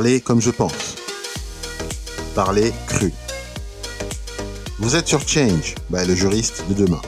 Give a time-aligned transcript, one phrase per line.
[0.00, 0.96] Parler comme je pense.
[2.34, 3.12] Parler cru.
[4.78, 7.02] Vous êtes sur Change, bah, le juriste de demain.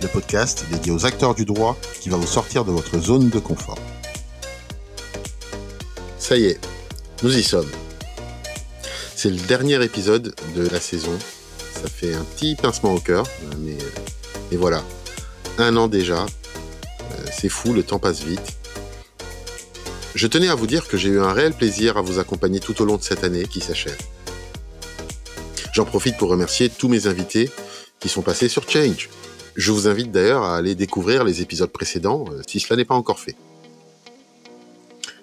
[0.00, 3.38] Le podcast dédié aux acteurs du droit qui va vous sortir de votre zone de
[3.38, 3.78] confort.
[6.18, 6.58] Ça y est,
[7.22, 7.70] nous y sommes.
[9.14, 11.18] C'est le dernier épisode de la saison.
[11.82, 13.26] Ça fait un petit pincement au cœur,
[13.58, 13.76] mais,
[14.50, 14.82] mais voilà.
[15.58, 16.24] Un an déjà.
[16.24, 18.61] Euh, c'est fou, le temps passe vite.
[20.14, 22.80] Je tenais à vous dire que j'ai eu un réel plaisir à vous accompagner tout
[22.82, 23.96] au long de cette année qui s'achève.
[25.72, 27.50] J'en profite pour remercier tous mes invités
[27.98, 29.08] qui sont passés sur Change.
[29.56, 32.94] Je vous invite d'ailleurs à aller découvrir les épisodes précédents euh, si cela n'est pas
[32.94, 33.36] encore fait.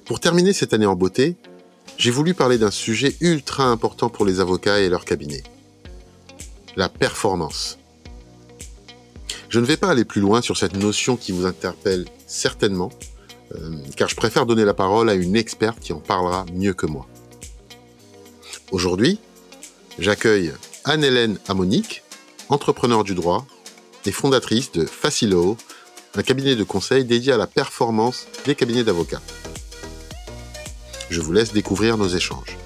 [0.06, 1.36] Pour terminer cette année en beauté,
[1.98, 5.44] j'ai voulu parler d'un sujet ultra important pour les avocats et leurs cabinets.
[6.76, 7.78] La performance.
[9.50, 12.90] Je ne vais pas aller plus loin sur cette notion qui vous interpelle certainement,
[13.56, 16.86] euh, car je préfère donner la parole à une experte qui en parlera mieux que
[16.86, 17.08] moi.
[18.72, 19.20] Aujourd'hui,
[19.98, 20.54] j'accueille
[20.86, 22.04] Anne-Hélène Amonique,
[22.50, 23.46] entrepreneur du droit
[24.06, 25.58] et fondatrice de Facilo,
[26.16, 29.22] un cabinet de conseil dédié à la performance des cabinets d'avocats.
[31.10, 32.58] Je vous laisse découvrir nos échanges.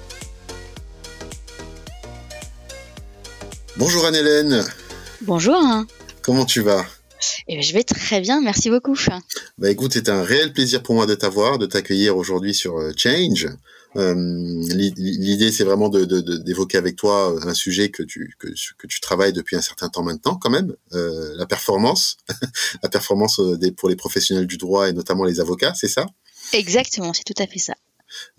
[3.76, 4.64] Bonjour Anne-Hélène.
[5.22, 5.58] Bonjour.
[6.22, 6.84] Comment tu vas?
[7.48, 8.96] Eh ben, je vais très bien, merci beaucoup.
[9.56, 12.90] Bah écoute, c'est un réel plaisir pour moi de t'avoir, de t'accueillir aujourd'hui sur euh,
[12.96, 13.48] Change.
[13.96, 14.14] Euh,
[14.74, 19.32] L'idée, c'est vraiment d'évoquer de, avec toi un sujet que tu, que, que, tu travailles
[19.32, 22.16] depuis un certain temps maintenant, quand même, euh, la performance,
[22.82, 26.06] la performance euh, des, pour les professionnels du droit et notamment les avocats, c'est ça?
[26.52, 27.74] Exactement, c'est tout à fait ça.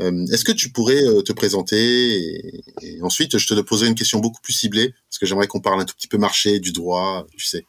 [0.01, 3.95] Euh, Est-ce que tu pourrais euh, te présenter et, et, ensuite je te poserai une
[3.95, 6.71] question beaucoup plus ciblée parce que j'aimerais qu'on parle un tout petit peu marché, du
[6.73, 7.65] droit, tu sais.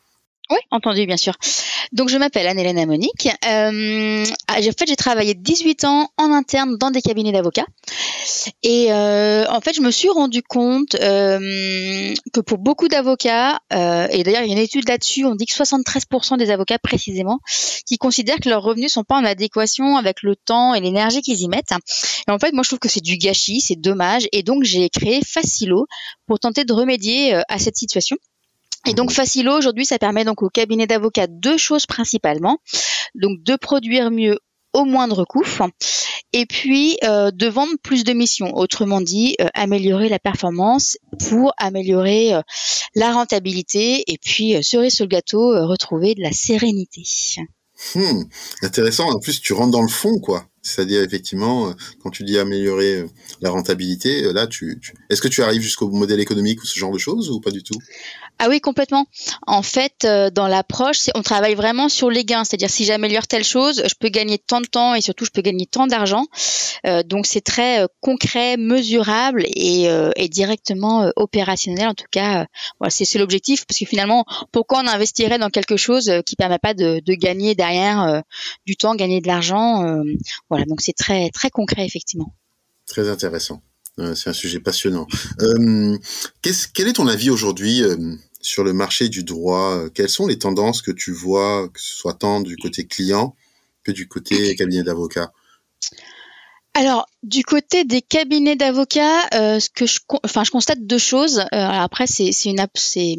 [0.51, 1.35] Oui, entendu, bien sûr.
[1.93, 3.29] Donc, je m'appelle Anne-Hélène Amonique.
[3.47, 7.67] Euh, en fait, j'ai travaillé 18 ans en interne dans des cabinets d'avocats.
[8.63, 14.07] Et euh, en fait, je me suis rendu compte euh, que pour beaucoup d'avocats, euh,
[14.11, 17.39] et d'ailleurs, il y a une étude là-dessus, on dit que 73% des avocats, précisément,
[17.87, 21.41] qui considèrent que leurs revenus sont pas en adéquation avec le temps et l'énergie qu'ils
[21.41, 21.73] y mettent.
[22.29, 24.29] Et en fait, moi, je trouve que c'est du gâchis, c'est dommage.
[24.33, 25.87] Et donc, j'ai créé Facilo
[26.27, 28.17] pour tenter de remédier euh, à cette situation.
[28.87, 32.59] Et donc Facilo aujourd'hui, ça permet donc au cabinet d'avocats deux choses principalement.
[33.15, 34.39] Donc de produire mieux
[34.73, 35.45] au moindre coût
[36.33, 38.55] et puis euh, de vendre plus de missions.
[38.57, 40.99] Autrement dit, euh, améliorer la performance
[41.29, 42.43] pour améliorer euh,
[42.95, 47.05] la rentabilité et puis cerise sur le gâteau, retrouver de la sérénité.
[47.95, 48.23] Hmm,
[48.63, 49.09] intéressant.
[49.11, 50.47] En plus, tu rentres dans le fond, quoi.
[50.63, 51.73] C'est-à-dire effectivement,
[52.03, 53.05] quand tu dis améliorer
[53.41, 54.81] la rentabilité, là, tu...
[55.11, 57.63] est-ce que tu arrives jusqu'au modèle économique ou ce genre de choses ou pas du
[57.63, 57.79] tout?
[58.39, 59.07] Ah oui, complètement.
[59.47, 62.45] En fait, euh, dans l'approche, on travaille vraiment sur les gains.
[62.45, 65.41] C'est-à-dire, si j'améliore telle chose, je peux gagner tant de temps et surtout, je peux
[65.41, 66.27] gagner tant d'argent.
[66.87, 71.89] Euh, donc, c'est très euh, concret, mesurable et, euh, et directement euh, opérationnel.
[71.89, 72.47] En tout cas,
[72.79, 73.65] voilà, c'est l'objectif.
[73.65, 77.55] Parce que finalement, pourquoi on investirait dans quelque chose qui permet pas de, de gagner
[77.55, 78.23] derrière
[78.67, 80.03] du temps, gagner de l'argent
[80.51, 82.35] Voilà, donc c'est très très concret, effectivement.
[82.87, 83.63] Très intéressant.
[84.15, 85.07] C'est un sujet passionnant.
[85.41, 85.97] Euh,
[86.43, 87.97] qu quel est ton avis aujourd'hui euh,
[88.43, 89.89] sur le marché du droit?
[89.95, 93.35] Quelles sont les tendances que tu vois, soit tant du côté client
[93.85, 95.33] que du côté cabinet d'avocats?
[96.79, 101.39] Alors, du côté des cabinets d'avocats, euh, ce que je, enfin, je constate deux choses.
[101.39, 103.17] Euh, après, c'est une, c'est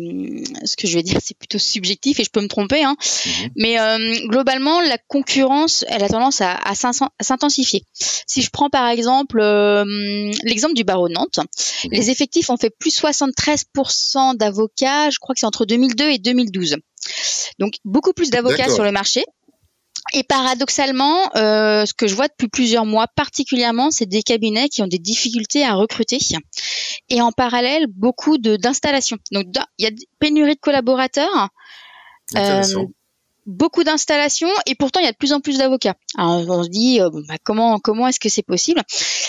[0.63, 2.95] ce que je vais dire, c'est plutôt subjectif et je peux me tromper, hein.
[2.99, 3.29] Mmh.
[3.55, 7.83] Mais euh, globalement, la concurrence, elle a tendance à, à s'intensifier.
[7.93, 9.83] Si je prends par exemple euh,
[10.43, 11.87] l'exemple du barreau de Nantes, mmh.
[11.93, 15.09] les effectifs ont fait plus 73% d'avocats.
[15.09, 16.75] Je crois que c'est entre 2002 et 2012.
[17.57, 19.25] Donc beaucoup plus d'avocats sur le marché.
[20.13, 24.81] Et paradoxalement, euh, ce que je vois depuis plusieurs mois particulièrement, c'est des cabinets qui
[24.81, 26.19] ont des difficultés à recruter.
[27.09, 29.17] Et en parallèle, beaucoup d'installations.
[29.31, 29.45] Donc,
[29.77, 31.49] il y a pénurie de collaborateurs.
[32.35, 32.63] Euh,
[33.47, 35.95] beaucoup d'installations et pourtant il y a de plus en plus d'avocats.
[36.17, 38.83] on se dit euh, bah, comment comment est-ce que c'est possible?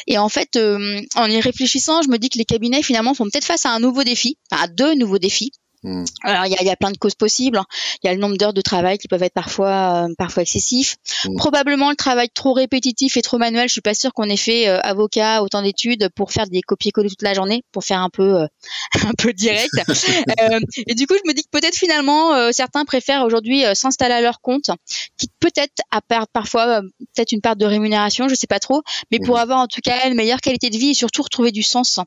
[0.06, 3.24] Et en fait, euh, en y réfléchissant, je me dis que les cabinets finalement font
[3.24, 5.52] peut-être face à un nouveau défi, à deux nouveaux défis.
[5.84, 6.04] Mmh.
[6.22, 7.60] Alors il y a, y a, plein de causes possibles.
[8.02, 10.96] Il y a le nombre d'heures de travail qui peuvent être parfois euh, parfois excessifs.
[11.24, 11.36] Mmh.
[11.36, 13.68] Probablement le travail trop répétitif et trop manuel.
[13.68, 17.08] Je suis pas sûre qu'on ait fait euh, avocat autant d'études pour faire des copier-coller
[17.08, 18.46] toute la journée, pour faire un peu euh,
[19.06, 19.70] un peu direct.
[20.86, 24.40] Et du coup je me dis que peut-être finalement certains préfèrent aujourd'hui s'installer à leur
[24.40, 24.70] compte,
[25.16, 26.82] qui peut-être à perdre parfois
[27.14, 29.40] peut-être une part de rémunération, je sais pas trop, mais pour mmh.
[29.40, 32.00] avoir en tout cas une meilleure qualité de vie et surtout retrouver du sens.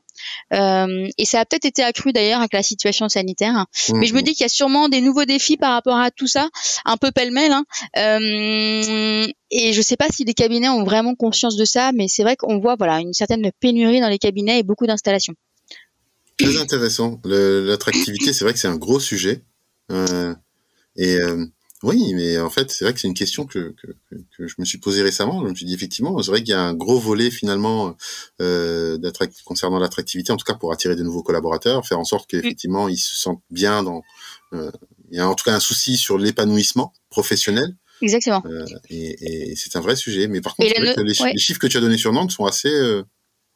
[0.50, 3.66] Et ça a peut-être été accru d'ailleurs avec la situation sanitaire.
[3.94, 6.26] Mais je me dis qu'il y a sûrement des nouveaux défis par rapport à tout
[6.26, 6.48] ça,
[6.84, 7.52] un peu pêle-mêle.
[7.52, 7.64] Hein.
[9.50, 12.36] et je sais pas si les cabinets ont vraiment conscience de ça, mais c'est vrai
[12.36, 15.34] qu'on voit voilà une certaine pénurie dans les cabinets et beaucoup d'installations.
[16.38, 17.20] Très intéressant.
[17.24, 19.42] L'attractivité, c'est vrai que c'est un gros sujet.
[19.90, 20.34] Euh,
[20.96, 21.44] et euh,
[21.82, 23.88] oui, mais en fait, c'est vrai que c'est une question que, que,
[24.36, 25.44] que, je me suis posée récemment.
[25.44, 27.96] Je me suis dit effectivement, c'est vrai qu'il y a un gros volet finalement
[28.40, 28.98] euh,
[29.44, 32.98] concernant l'attractivité, en tout cas pour attirer de nouveaux collaborateurs, faire en sorte qu'effectivement ils
[32.98, 34.02] se sentent bien dans.
[34.52, 34.70] Euh,
[35.10, 37.76] il y a en tout cas un souci sur l'épanouissement professionnel.
[38.00, 38.42] Exactement.
[38.46, 40.26] Euh, et, et c'est un vrai sujet.
[40.26, 43.02] Mais par contre, les, les, chiffres que tu as donnés sur Nantes sont assez euh,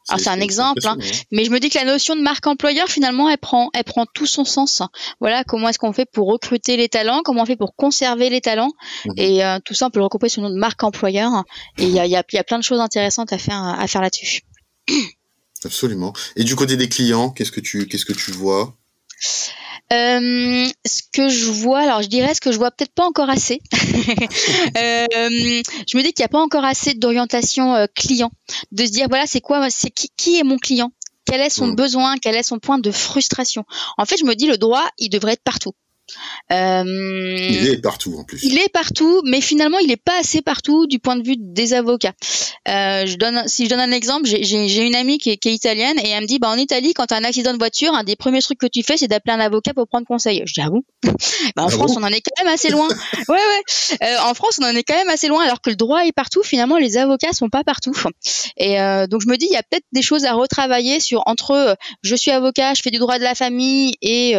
[0.09, 0.97] alors c'est un exemple, hein.
[1.31, 4.05] mais je me dis que la notion de marque employeur finalement elle prend, elle prend
[4.05, 4.81] tout son sens.
[5.19, 8.41] Voilà comment est-ce qu'on fait pour recruter les talents, comment on fait pour conserver les
[8.41, 8.71] talents,
[9.05, 9.13] mhm.
[9.17, 11.43] et euh, tout ça on peut le recouper sous le nom de marque employeur.
[11.77, 13.87] Et il y a, y, a, y a plein de choses intéressantes à faire à
[13.87, 14.41] faire là-dessus.
[15.65, 16.13] Absolument.
[16.35, 18.75] Et du côté des clients, qu'est-ce que tu qu'est-ce que tu vois?
[19.93, 23.29] Euh, ce que je vois, alors je dirais ce que je vois peut-être pas encore
[23.29, 23.61] assez.
[23.73, 28.31] euh, je me dis qu'il n'y a pas encore assez d'orientation euh, client,
[28.71, 30.91] de se dire voilà c'est quoi, c'est qui, qui, est mon client,
[31.25, 31.75] quel est son hmm.
[31.75, 33.65] besoin, quel est son point de frustration?
[33.97, 35.73] En fait, je me dis le droit, il devrait être partout.
[36.51, 36.83] Euh,
[37.49, 38.43] il est partout en plus.
[38.43, 41.73] Il est partout, mais finalement, il n'est pas assez partout du point de vue des
[41.73, 42.13] avocats.
[42.67, 45.53] Euh, je donne, si je donne un exemple, j'ai une amie qui est, qui est,
[45.53, 47.93] italienne et elle me dit, bah, en Italie, quand tu as un accident de voiture,
[47.93, 50.43] un des premiers trucs que tu fais, c'est d'appeler un avocat pour prendre conseil.
[50.45, 50.83] Je dis, ah bon?
[51.55, 52.87] Bah, En ah France, on en est quand même assez loin.
[53.29, 53.97] ouais, ouais.
[54.03, 56.11] Euh, en France, on en est quand même assez loin, alors que le droit est
[56.11, 56.43] partout.
[56.43, 57.93] Finalement, les avocats sont pas partout.
[58.57, 61.23] Et euh, donc, je me dis, il y a peut-être des choses à retravailler sur
[61.25, 64.35] entre euh, je suis avocat, je fais du droit de la famille et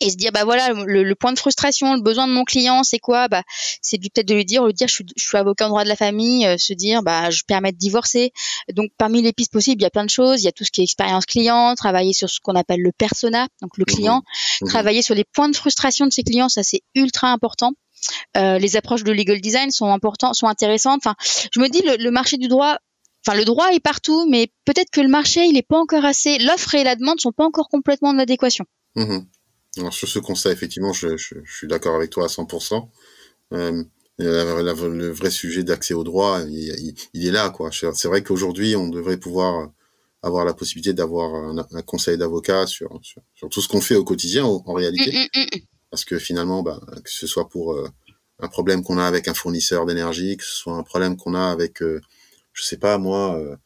[0.00, 2.98] et se dire bah voilà le, point de frustration le besoin de mon client c'est
[2.98, 3.28] quoi?
[3.28, 3.42] Bah
[3.82, 5.88] c'est peut-être de lui dire lui dire je suis, je suis avocat en droit de
[5.88, 8.32] la famille euh, se dire bah je permets de divorcer
[8.72, 10.42] donc parmi les pistes possibles il y a plein de choses.
[10.42, 12.92] Il y a tout ce qui est expérience client travailler sur ce qu'on appelle le
[12.92, 14.22] persona donc le mmh client.
[14.60, 17.72] Mmh travailler sur les points de frustration de ses clients ça c'est ultra important.
[18.36, 21.00] Euh, les approches de legal design sont importantes sont intéressantes.
[21.04, 21.16] Enfin
[21.52, 22.78] je me dis le, le marché du droit
[23.26, 26.38] Enfin, le droit est partout, mais peut-être que le marché, il n'est pas encore assez.
[26.38, 28.64] L'offre et la demande sont pas encore complètement en adéquation.
[28.94, 29.18] Mmh
[29.78, 32.88] alors sur ce constat, effectivement, je, je, je suis d'accord avec toi à 100%.
[33.52, 33.84] Euh,
[34.18, 37.70] le vrai sujet d'accès au droit, il, il, est là, quoi.
[37.72, 39.70] C'est vrai qu'aujourd'hui, on devrait pouvoir
[40.22, 43.94] avoir la possibilité d'avoir un, un, conseil d'avocat sur, sur, sur, tout ce qu'on fait
[43.94, 45.12] au quotidien, en, réalité.
[45.12, 45.60] Mm, mm, mm,
[45.90, 47.88] Parce que finalement, bah, que ce soit pour euh,
[48.40, 51.50] un problème qu'on a avec un fournisseur d'énergie, que ce soit un problème qu'on a
[51.50, 52.00] avec, euh,
[52.52, 53.56] je sais pas moi, euh,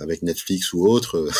[0.00, 1.16] avec Netflix ou autre.
[1.16, 1.30] Euh,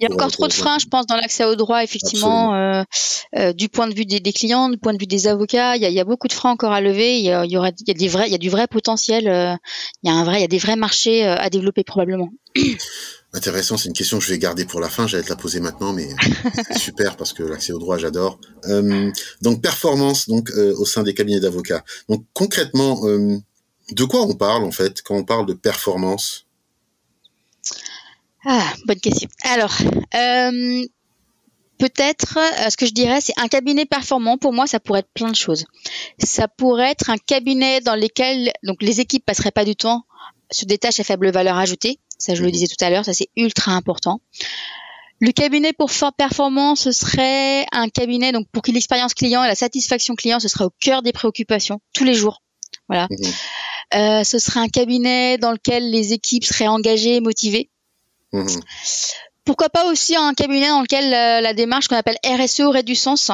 [0.00, 3.52] il y a encore trop de freins, je pense, dans l'accès au droit, effectivement, euh,
[3.52, 5.76] du point de vue des, clients, du point de vue des avocats.
[5.76, 7.18] Il y a, beaucoup de freins encore à lever.
[7.18, 8.50] Il y, a, il y aura, il y a des vrais, il y a du
[8.50, 9.24] vrai potentiel.
[9.24, 12.30] il y a un vrai, il y a des vrais marchés à développer probablement.
[13.34, 15.06] Intéressant, c'est une question que je vais garder pour la fin.
[15.06, 16.08] J'allais te la poser maintenant, mais
[16.68, 18.40] c'est super parce que l'accès au droit, j'adore.
[19.42, 21.84] donc performance, donc au sein des cabinets d'avocats.
[22.08, 26.47] Donc concrètement, de quoi on parle en fait quand on parle de performance?
[28.44, 29.28] Ah, bonne question.
[29.42, 29.76] Alors,
[30.14, 30.86] euh,
[31.78, 34.38] peut-être, euh, ce que je dirais, c'est un cabinet performant.
[34.38, 35.64] Pour moi, ça pourrait être plein de choses.
[36.18, 40.04] Ça pourrait être un cabinet dans lequel donc les équipes passeraient pas du temps
[40.50, 41.98] sur des tâches à faible valeur ajoutée.
[42.18, 44.20] Ça, je le disais tout à l'heure, ça c'est ultra important.
[45.20, 49.56] Le cabinet pour performant, ce serait un cabinet donc pour que l'expérience client et la
[49.56, 52.42] satisfaction client, ce serait au cœur des préoccupations tous les jours.
[52.88, 53.08] Voilà.
[53.10, 53.26] Mmh.
[53.94, 57.70] Euh, ce serait un cabinet dans lequel les équipes seraient engagées et motivées.
[58.32, 58.46] Mhm.
[59.48, 63.30] Pourquoi pas aussi un cabinet dans lequel la, démarche qu'on appelle RSE aurait du sens.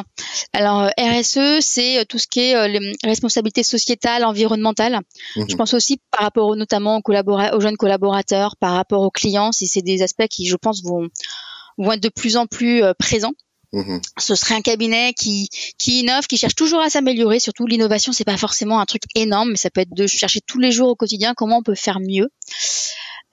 [0.52, 5.00] Alors euh, RSE, c'est euh, tout ce qui est euh, les responsabilités sociétales, environnementales.
[5.34, 5.46] Mhm.
[5.50, 9.66] Je pense aussi par rapport notamment aux, aux, jeunes collaborateurs, par rapport aux clients, si
[9.66, 11.08] c'est des aspects qui, je pense, vont,
[11.78, 13.34] vont être de plus en plus présents.
[13.75, 14.00] Mhm.
[14.19, 17.40] Ce serait un cabinet qui, qui innove, qui cherche toujours à s'améliorer.
[17.40, 20.61] Surtout, l'innovation, c'est pas forcément un truc énorme, mais ça peut être de chercher tous
[20.61, 22.28] les jours au quotidien comment on peut faire mieux.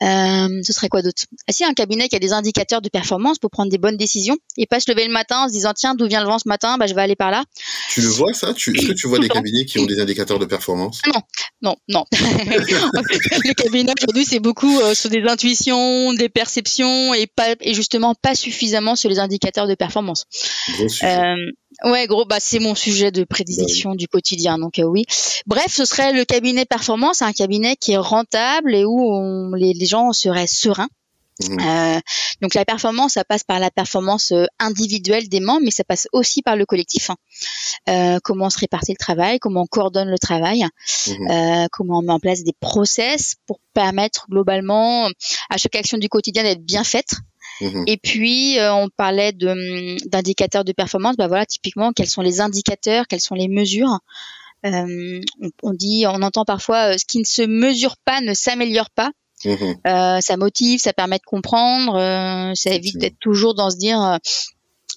[0.01, 1.24] Euh, ce serait quoi d'autre?
[1.48, 4.38] Ah, Si un cabinet qui a des indicateurs de performance pour prendre des bonnes décisions
[4.58, 6.48] et pas se lever le matin en se disant tiens d'où vient le vent ce
[6.48, 7.43] matin, bah, je vais aller par là.
[7.89, 8.53] Tu le vois ça?
[8.53, 11.01] Tu, Est-ce que tu vois des cabinets qui ont des indicateurs de performance?
[11.08, 11.22] Non,
[11.62, 12.05] non, non.
[12.12, 18.15] le cabinet aujourd'hui c'est beaucoup euh, sur des intuitions, des perceptions et pas et justement
[18.15, 20.25] pas suffisamment sur les indicateurs de performance.
[20.77, 21.15] Gros sujet.
[21.15, 21.36] Euh,
[21.84, 25.04] Ouais, gros, bah c'est mon sujet de prédilection bah du quotidien, donc euh, oui.
[25.48, 30.12] Bref, ce serait le cabinet performance, un cabinet qui est rentable et où les, gens
[30.12, 30.90] seraient sereins.
[31.40, 31.60] Mmh.
[31.60, 32.00] Euh,
[32.42, 36.08] donc la performance, ça passe par la performance euh, individuelle des membres, mais ça passe
[36.12, 37.10] aussi par le collectif.
[37.10, 38.20] Hein.
[38.24, 40.66] comment on se répartit le travail, comment on coordonne le travail,
[41.08, 41.68] mmh.
[41.72, 45.10] comment on met en place des process pour permettre globalement
[45.50, 47.16] à chaque action du quotidien d'être bien faite
[47.62, 47.84] Mhm.
[47.88, 51.15] Et puis, euh, on parlait hum, d'indicateurs de, performance.
[51.18, 54.00] Bah voilà, typiquement, quels sont les indicateurs, quelles sont les mesures?
[54.65, 55.22] Euh,
[55.63, 59.12] on, dit, on entend parfois, ce qui ne se mesure pas ne s'améliore pas.
[59.44, 60.22] Mhm.
[60.22, 64.20] ça motive, ça permet de comprendre, ça évite d'être toujours dans se dire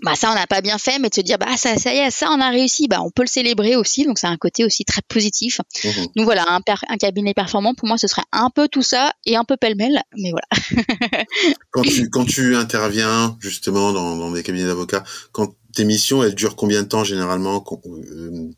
[0.04, 1.98] bah ça on n'a pas bien fait mais de se dire bah ça ça y
[1.98, 2.88] est ça on a réussi.
[2.88, 4.04] Bah on peut le célébrer aussi.
[4.04, 5.60] Donc c'est un côté aussi très positif.
[5.82, 9.12] Mmh donc voilà un, un, cabinet performant pour moi ce serait un peu tout ça
[9.24, 10.46] et un peu pêle-mêle mais voilà.
[11.70, 16.34] Quand tu quand tu interviens justement dans, dans des cabinets d'avocats quand tes missions elles
[16.34, 18.50] durent combien de temps généralement euh,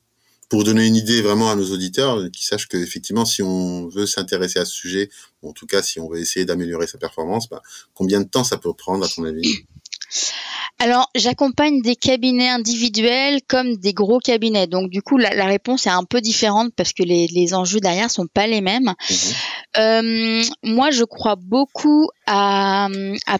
[0.48, 4.06] pour donner une idée vraiment à nos auditeurs qui sachent que effectivement si on veut
[4.06, 5.08] s'intéresser à ce sujet
[5.42, 7.62] ou en tout cas si on veut essayer d'améliorer sa performance bah,
[7.94, 9.64] combien de temps ça peut prendre à ton avis?
[10.78, 14.66] Alors, j'accompagne des cabinets individuels comme des gros cabinets.
[14.66, 18.26] Donc, du coup, la, réponse est un peu différente parce que les, enjeux derrière sont
[18.26, 18.92] pas les mêmes.
[19.08, 19.16] Mhm.
[19.78, 22.88] Euh, moi, je crois beaucoup à,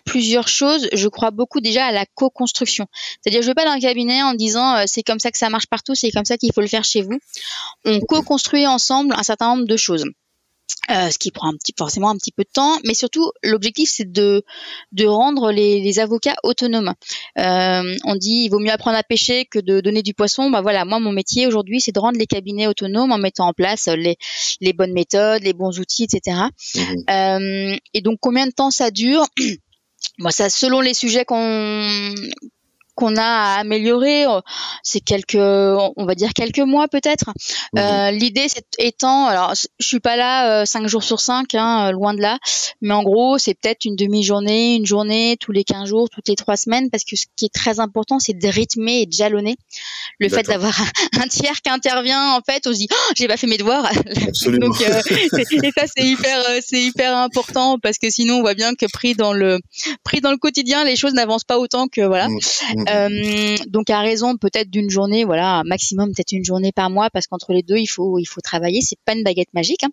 [0.06, 0.88] plusieurs choses.
[0.94, 2.86] Je crois beaucoup déjà à la co-construction.
[3.20, 5.50] C'est-à-dire, je vais pas dans un cabinet en disant euh, c'est comme ça que ça
[5.50, 7.18] marche partout, c'est comme ça qu'il faut le faire chez vous.
[7.84, 10.06] On co-construit ensemble un certain nombre de choses.
[10.90, 13.90] Euh, ce qui prend un petit, forcément un petit peu de temps, mais surtout l'objectif
[13.90, 14.44] c'est de,
[14.92, 16.94] de rendre les, les avocats autonomes.
[17.38, 20.48] Euh, on dit il vaut mieux apprendre à pêcher que de donner du poisson.
[20.48, 23.52] Bah voilà, moi mon métier aujourd'hui c'est de rendre les cabinets autonomes en mettant en
[23.52, 24.16] place les,
[24.60, 26.36] les bonnes méthodes, les bons outils, etc.
[26.74, 29.26] Mmh euh, et donc combien de temps ça dure?
[30.18, 32.14] Moi, ça, selon les sujets qu'on
[32.96, 34.40] qu'on a à améliorer, euh,
[34.82, 37.30] c'est quelques, on va dire quelques mois peut-être.
[37.74, 37.82] Mhm.
[37.82, 41.88] Euh, L'idée c'est étant, alors je suis pas là euh, cinq jours sur cinq, hein,
[41.88, 42.38] euh, loin de là,
[42.80, 46.36] mais en gros c'est peut-être une demi-journée, une journée tous les 15 jours, toutes les
[46.36, 49.56] trois semaines, parce que ce qui est très important c'est de rythmer et de jalonner.
[50.18, 50.74] Le fait d'avoir
[51.20, 53.90] un, tiers qui intervient, en fait, on se dit oh, j'ai pas fait mes devoirs.
[54.46, 55.02] Donc euh,
[55.62, 59.14] et ça c'est hyper, c'est hyper important parce que sinon on voit bien que pris
[59.14, 59.60] dans le
[60.04, 62.28] pris dans le quotidien, les choses n'avancent pas autant que voilà.
[62.28, 62.38] Mm,
[62.74, 62.84] mm.
[62.88, 67.26] Euh, donc à raison peut-être d'une journée, voilà, maximum peut-être une journée par mois, parce
[67.26, 68.80] qu'entre les deux il faut il faut travailler.
[68.82, 69.84] C'est pas une baguette magique.
[69.84, 69.90] Hein.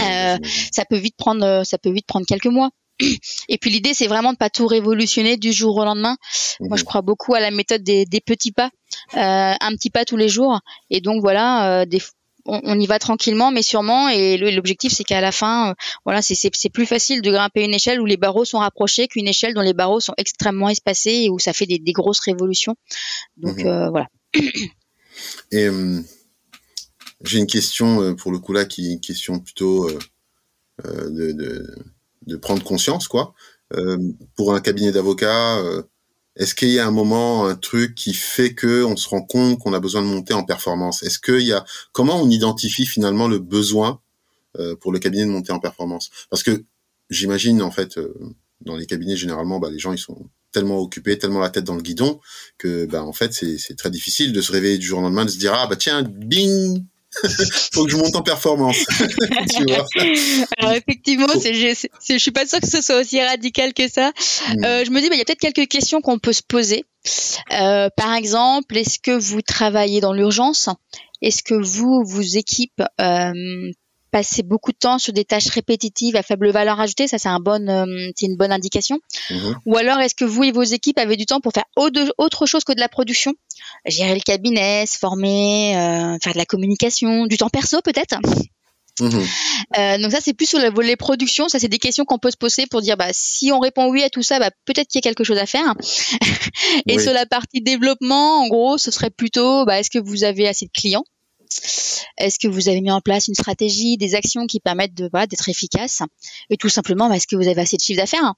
[0.00, 0.38] Euh,
[0.72, 2.70] ça peut vite prendre ça peut vite prendre quelques mois.
[3.48, 6.16] Et puis l'idée, c'est vraiment de pas tout révolutionner du jour au lendemain.
[6.60, 6.86] Moi, je mhm.
[6.86, 8.70] crois beaucoup à la méthode des, des petits pas,
[9.14, 10.60] euh, un petit pas tous les jours.
[10.90, 12.00] Et donc voilà, euh, des,
[12.46, 14.08] on, y va tranquillement, mais sûrement.
[14.08, 15.74] Et l'objectif, c'est qu'à la fin, euh,
[16.04, 19.54] voilà, c'est plus facile de grimper une échelle où les barreaux sont rapprochés qu'une échelle
[19.54, 22.76] dont les barreaux sont extrêmement espacés et où ça fait des, grosses révolutions.
[23.36, 23.66] Donc mhm.
[23.66, 24.08] euh, voilà.
[25.50, 26.00] Et euh,
[27.22, 29.90] j'ai une question pour le coup là, qui est une question plutôt
[30.84, 31.32] de,
[32.26, 33.34] de, prendre conscience, quoi.
[34.36, 35.62] pour un cabinet d'avocats
[36.36, 39.58] est-ce qu'il y a un moment, un truc qui fait que on se rend compte
[39.58, 41.02] qu'on a besoin de monter en performance?
[41.02, 44.00] Est-ce qu'il y a comment on identifie finalement le besoin
[44.58, 46.10] euh, pour le cabinet de monter en performance?
[46.30, 46.64] Parce que
[47.08, 48.14] j'imagine en fait euh,
[48.60, 51.74] dans les cabinets généralement, bah, les gens ils sont tellement occupés, tellement la tête dans
[51.74, 52.20] le guidon
[52.58, 55.30] que bah, en fait c'est très difficile de se réveiller du jour au lendemain de
[55.30, 56.84] se dire ah bah tiens bing
[57.72, 58.76] faut que je monte en performance.
[59.56, 59.84] tu vois
[60.58, 64.10] Alors effectivement, c'est, je, je suis pas sûre que ce soit aussi radical que ça.
[64.10, 64.64] Mm.
[64.64, 66.84] Euh, je me dis, bah, il y a peut-être quelques questions qu'on peut se poser.
[67.52, 70.68] Euh, par exemple, est-ce que vous travaillez dans l'urgence?
[71.22, 73.32] Est-ce que vous, vous équipe euh,
[74.10, 77.40] passer beaucoup de temps sur des tâches répétitives à faible valeur ajoutée, ça c'est un
[77.40, 78.98] bon, euh, c'est une bonne indication.
[79.30, 79.56] Mhm.
[79.66, 82.64] Ou alors est-ce que vous et vos équipes avez du temps pour faire autre chose
[82.64, 83.34] que de la production,
[83.86, 88.16] gérer le cabinet, se former, euh, faire de la communication, du temps perso peut-être?
[89.00, 89.26] Mhm.
[89.76, 92.30] Euh, donc ça c'est plus sur le volet production, ça c'est des questions qu'on peut
[92.30, 94.98] se poser pour dire bah si on répond oui à tout ça, bah peut-être qu'il
[94.98, 95.74] y a quelque chose à faire.
[96.86, 100.48] et sur la partie développement, en gros, ce serait plutôt bah est-ce que vous avez
[100.48, 101.04] assez de clients?
[102.18, 106.02] Est-ce que vous avez mis en place une stratégie, des actions qui permettent d'être efficace
[106.50, 108.34] Et tout simplement, bah, est-ce que vous avez assez de chiffre d'affaires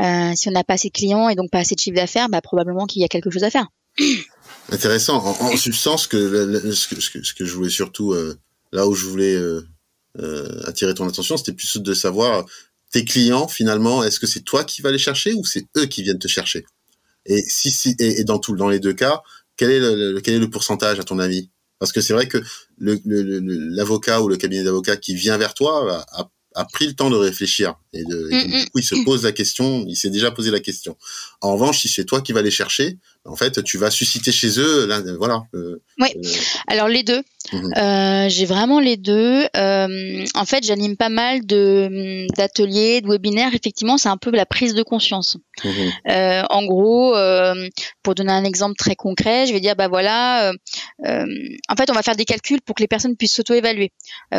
[0.00, 2.28] euh, Si on n'a pas assez de clients et donc pas assez de chiffre d'affaires,
[2.28, 3.68] bah, probablement qu'il y a quelque chose à faire.
[4.70, 5.24] Intéressant.
[5.24, 8.38] En, substance, ce, que, je voulais surtout, euh,
[8.72, 12.44] là où je voulais euh, attirer ton attention, c'était plus de savoir
[12.90, 16.02] tes clients finalement, est-ce que c'est toi qui vas les chercher ou c'est eux qui
[16.02, 16.64] viennent te chercher?
[17.26, 19.22] Et si, si et, dans tout, dans les deux cas,
[19.56, 21.50] quel est le pourcentage à ton avis?
[21.78, 22.38] Parce que c'est vrai que
[22.76, 26.30] l'avocat ou le cabinet d'avocat qui vient vers toi a, a,
[26.72, 29.04] pris le temps de réfléchir et, de, et mm, du coup il se mm.
[29.04, 30.96] pose la question, il s'est déjà posé la question.
[31.40, 34.58] En revanche, si c'est toi qui vas les chercher, en fait, tu vas susciter chez
[34.58, 35.42] eux, là, voilà.
[35.98, 36.08] oui.
[36.66, 37.22] Alors les deux.
[37.52, 37.72] Mhm.
[37.76, 39.46] Euh, j'ai vraiment les deux.
[39.56, 43.54] Euh, en fait, j'anime pas mal de d'ateliers, de webinaires.
[43.54, 45.36] Effectivement, c'est un peu la prise de conscience.
[45.64, 45.92] Mhm.
[46.10, 47.14] Euh, en gros,
[48.02, 50.52] pour donner un exemple très concret, je vais dire bah voilà.
[51.04, 53.92] en fait, on va faire des calculs pour que les personnes puissent s'auto-évaluer.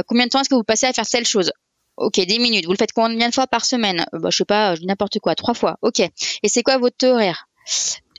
[0.07, 1.51] combien de temps est-ce que vous passez à faire telle chose?
[1.99, 2.65] Ok, 10 minutes.
[2.65, 4.05] Vous le faites combien de fois par semaine?
[4.13, 5.77] Euh, bah, Je sais pas, je dis n'importe quoi, trois fois.
[5.81, 5.99] Ok.
[5.99, 7.49] Et c'est quoi votre horaire?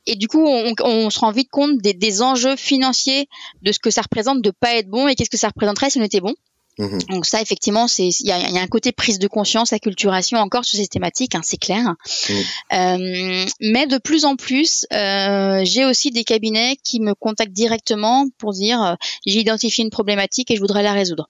[0.06, 3.26] Et du coup, on, se rend vite compte des, enjeux financiers
[3.62, 5.98] de ce que ça représente de pas être bon et qu'est-ce que ça représenterait si
[5.98, 6.34] on était bon?
[6.78, 6.98] Mhm.
[7.08, 10.78] Donc ça, effectivement, c'est il y a, un côté prise de conscience, acculturation encore sur
[10.78, 11.94] ces thématiques, hein, c'est clair.
[12.72, 18.26] Euh, mais de plus en plus, euh, j'ai aussi des cabinets qui me contactent directement
[18.38, 18.94] pour dire euh,
[19.26, 21.28] j'ai identifié une problématique et je voudrais la résoudre.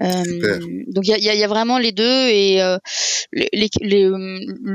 [0.00, 2.60] Donc il y a, vraiment les deux et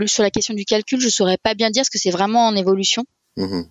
[0.05, 2.55] sur la question du calcul, je saurais pas bien dire parce que c'est vraiment en
[2.55, 3.05] évolution.
[3.37, 3.65] Mhm.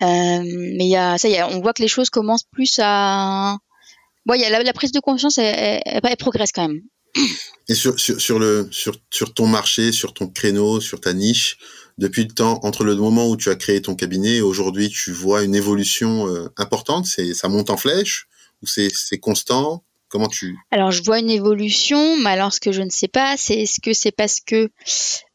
[0.00, 3.56] mais il y a ça, y a, on voit que les choses commencent plus à
[4.26, 6.82] bon, y a la, prise de conscience, elle, progresse quand même.
[7.68, 11.58] Et sur, sur, le, sur, sur ton marché, sur ton créneau, sur ta niche,
[11.98, 15.12] depuis le temps, entre le moment où tu as créé ton cabinet et aujourd'hui, tu
[15.12, 17.06] vois une évolution euh, importante?
[17.06, 18.26] C'est Ça monte en flèche
[18.62, 19.84] Ou c'est constant?
[20.10, 20.58] Comment tu...
[20.72, 23.80] Alors, je vois une évolution, mais alors ce que je ne sais pas, c'est est-ce
[23.80, 24.68] que c'est parce que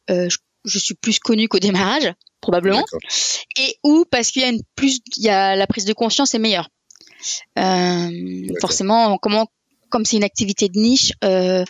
[0.10, 0.28] euh,
[0.66, 2.84] je, suis plus connue qu'au démarrage, probablement,
[3.58, 6.36] et ou parce qu'il y a une plus, il y a la prise de conscience
[6.36, 6.70] est meilleure.
[7.58, 9.48] Euh, forcément, comment,
[9.90, 11.64] comme c'est une activité de niche, euh,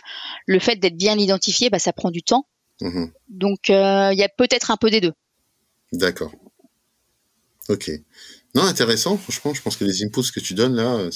[0.46, 2.48] le fait d'être bien identifié, bah, ça prend du temps.
[2.80, 3.12] Mhm.
[3.28, 5.12] Donc, il y a peut-être un peu des deux.
[5.92, 6.32] D'accord.
[7.68, 7.88] Ok.
[8.56, 9.16] Non, intéressant.
[9.16, 11.08] Franchement, je pense que les inputs que tu donnes là,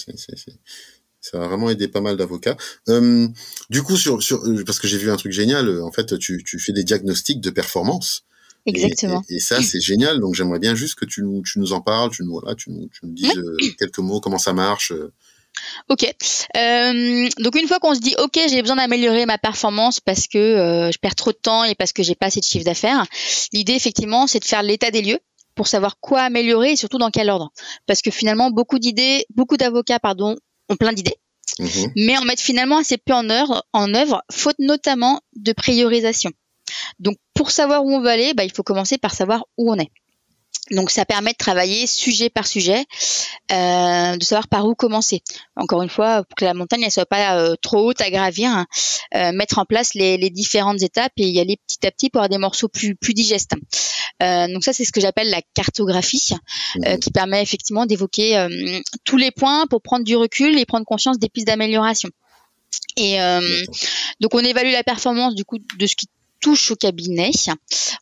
[1.21, 2.57] ça va vraiment aider pas mal d'avocats.
[2.89, 6.59] du coup, sur, sur, parce que j'ai vu un truc génial, en fait, tu, tu
[6.59, 8.25] fais des diagnostics de performance.
[8.67, 9.23] Exactement.
[9.29, 10.21] Et, ça, c'est génial.
[10.21, 12.71] Donc, j'aimerais bien juste que tu nous, tu nous en parles, tu nous, voilà, tu
[12.71, 14.93] nous, tu nous dises euh, quelques mots, comment ça marche.
[14.93, 15.13] Euh.
[15.89, 16.05] Ok.
[16.57, 20.39] Euh, donc une fois qu'on se dit ok, j'ai besoin d'améliorer ma performance parce que
[20.39, 23.05] euh, je perds trop de temps et parce que j'ai pas assez de chiffre d'affaires,
[23.53, 25.19] l'idée effectivement, c'est de faire l'état des lieux
[25.57, 27.53] pour savoir quoi améliorer et surtout dans quel ordre.
[27.87, 30.37] Parce que finalement, beaucoup d'idées, beaucoup d'avocats, pardon,
[30.71, 31.17] ont plein d'idées.
[31.59, 31.93] Mhm.
[31.97, 36.31] Mais en mettent finalement assez peu en œuvre, en œuvre, faute notamment de priorisation.
[36.99, 39.79] Donc pour savoir où on veut aller, bah, il faut commencer par savoir où on
[39.79, 39.91] est.
[40.71, 42.85] Donc ça permet de travailler sujet par sujet,
[43.51, 45.23] euh, de savoir par où commencer.
[45.57, 48.51] Encore une fois, pour que la montagne ne soit pas euh, trop haute à gravir,
[48.51, 48.67] hein,
[49.15, 52.29] euh, mettre en place les, différentes étapes et y aller petit à petit pour avoir
[52.29, 53.55] des morceaux plus, plus digestes.
[54.21, 56.35] donc ça, c'est ce que j'appelle la cartographie,
[56.77, 56.99] mmh.
[56.99, 58.47] qui permet effectivement d'évoquer
[59.05, 62.11] tous les points pour prendre du recul et prendre conscience des pistes d'amélioration.
[62.97, 63.19] Et
[64.21, 66.07] donc on évalue la performance du coup de ce qui
[66.41, 67.31] touche au cabinet.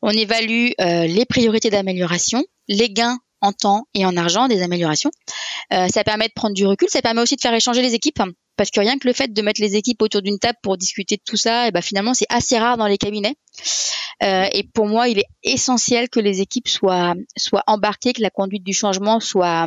[0.02, 5.10] On évalue euh, les priorités d'amélioration, les gains en temps et en argent des améliorations.
[5.72, 8.22] Euh, ça permet de prendre du recul, ça permet aussi de faire échanger les équipes,
[8.56, 11.16] parce que rien que le fait de mettre les équipes autour d'une table pour discuter
[11.16, 13.36] de tout ça, et eh ben finalement c'est assez rare dans les cabinets.
[14.22, 17.14] Euh, et pour moi, il est essentiel que les équipes soient
[17.66, 19.66] embarquées, que la conduite du changement soit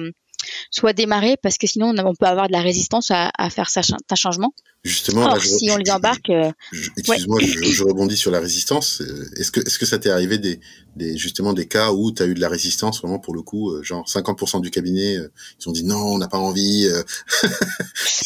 [0.71, 4.15] soit démarrée, parce que sinon on peut avoir de la résistance à, à faire un
[4.15, 4.53] changement.
[4.83, 6.31] Justement, si on les embarque.
[6.31, 6.51] Euh,
[6.97, 9.01] excuse-moi, je, rebondis sur la résistance.
[9.01, 10.59] Euh, est-ce que, est-ce que ça t'est arrivé des,
[10.95, 13.69] des, justement des cas où tu as eu de la résistance vraiment pour le coup,
[13.69, 15.17] euh, genre 50% du cabinet,
[15.59, 16.89] ils ont dit non, on n'a pas envie.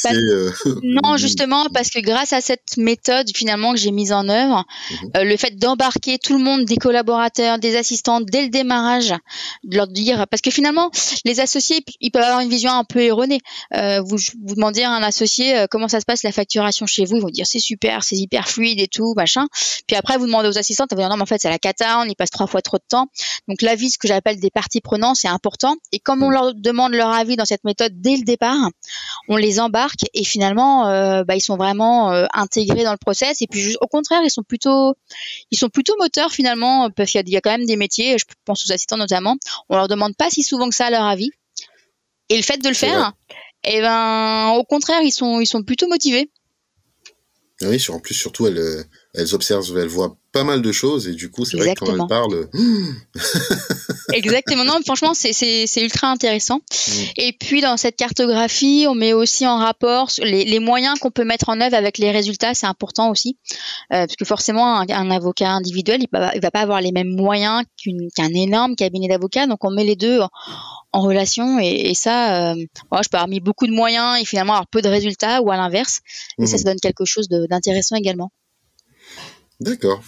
[0.04, 0.12] Bah,
[0.84, 5.24] non, justement, parce que grâce à cette méthode finalement que j'ai mise en œuvre, mhm.
[5.24, 9.16] le fait d'embarquer tout le monde, des collaborateurs, des assistants dès le démarrage,
[9.64, 10.92] de leur dire, parce que finalement,
[11.24, 13.40] les associés, ils peuvent avoir une vision un peu erronée.
[13.74, 16.32] vous, vous demandez à un associé comment ça se passe la
[16.86, 19.48] chez vous, ils vont dire c'est super, c'est hyper fluide et tout, machin.
[19.88, 21.60] Puis après, vous demandez aux assistantes, elles vont dire non, mais en fait, c'est la
[21.60, 23.08] cata, on y passe trois fois trop de temps.
[23.48, 25.76] Donc l'avis, ce que j'appelle des parties prenantes, c'est important.
[25.92, 26.34] Et comme on mm.
[26.34, 28.70] leur demande leur avis dans cette méthode dès le départ,
[29.28, 33.42] on les embarque et finalement, euh, bah, ils sont vraiment euh, intégrés dans le process.
[33.42, 34.96] Et puis au contraire, ils sont plutôt,
[35.52, 38.66] ils sont plutôt moteurs finalement, parce qu'il y, a quand même des métiers, je pense
[38.66, 39.36] aux assistants notamment,
[39.70, 41.32] on leur demande pas si souvent que ça leur avis.
[42.30, 43.14] Et le fait de le faire,
[43.64, 46.30] et eh ben, au contraire, ils sont, ils sont plutôt motivés.
[47.62, 51.14] Oui, en plus, surtout, elles, euh, elles observent, elles voient pas mal de choses et
[51.14, 52.50] du coup, c'est vrai que quand elles parlent.
[54.14, 54.66] Exactement.
[54.66, 56.58] Non, franchement, c'est ultra intéressant.
[56.58, 56.92] Mm.
[57.16, 61.24] Et puis, dans cette cartographie, on met aussi en rapport les, les moyens qu'on peut
[61.24, 62.54] mettre en œuvre avec les résultats.
[62.54, 63.38] C'est important aussi.
[63.94, 67.16] Euh, parce que forcément, un, avocat individuel, il va, il va pas avoir les mêmes
[67.16, 67.64] moyens
[68.16, 69.48] qu'un énorme cabinet d'avocats.
[69.48, 70.30] Donc, on met les deux en,
[71.02, 71.60] relation.
[71.60, 74.90] Et, ça, euh, je peux avoir mis beaucoup de moyens et finalement avoir peu de
[74.90, 76.02] résultats ou à l'inverse.
[76.40, 76.60] Et ça, mm-hmm.
[76.60, 78.32] ça donne quelque chose d'intéressant également.
[79.60, 80.02] D'accord.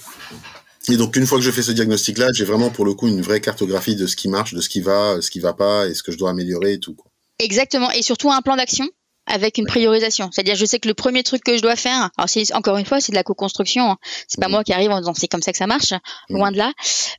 [0.90, 3.22] Et donc une fois que je fais ce diagnostic-là, j'ai vraiment pour le coup une
[3.22, 5.94] vraie cartographie de ce qui marche, de ce qui va, ce qui va pas et
[5.94, 6.96] ce que je dois améliorer et tout.
[7.40, 7.92] Exactement.
[7.92, 8.88] Et surtout un plan d'action
[9.28, 10.30] avec une priorisation.
[10.32, 12.86] C'est-à-dire, je sais que le premier truc que je dois faire, alors c'est encore une
[12.86, 13.92] fois, c'est de la co-construction.
[13.92, 13.98] Hein.
[14.28, 14.54] C'est pas mhm.
[14.54, 15.94] moi qui arrive en disant c'est comme ça que ça marche,
[16.30, 16.38] mhm.
[16.38, 16.72] loin de là.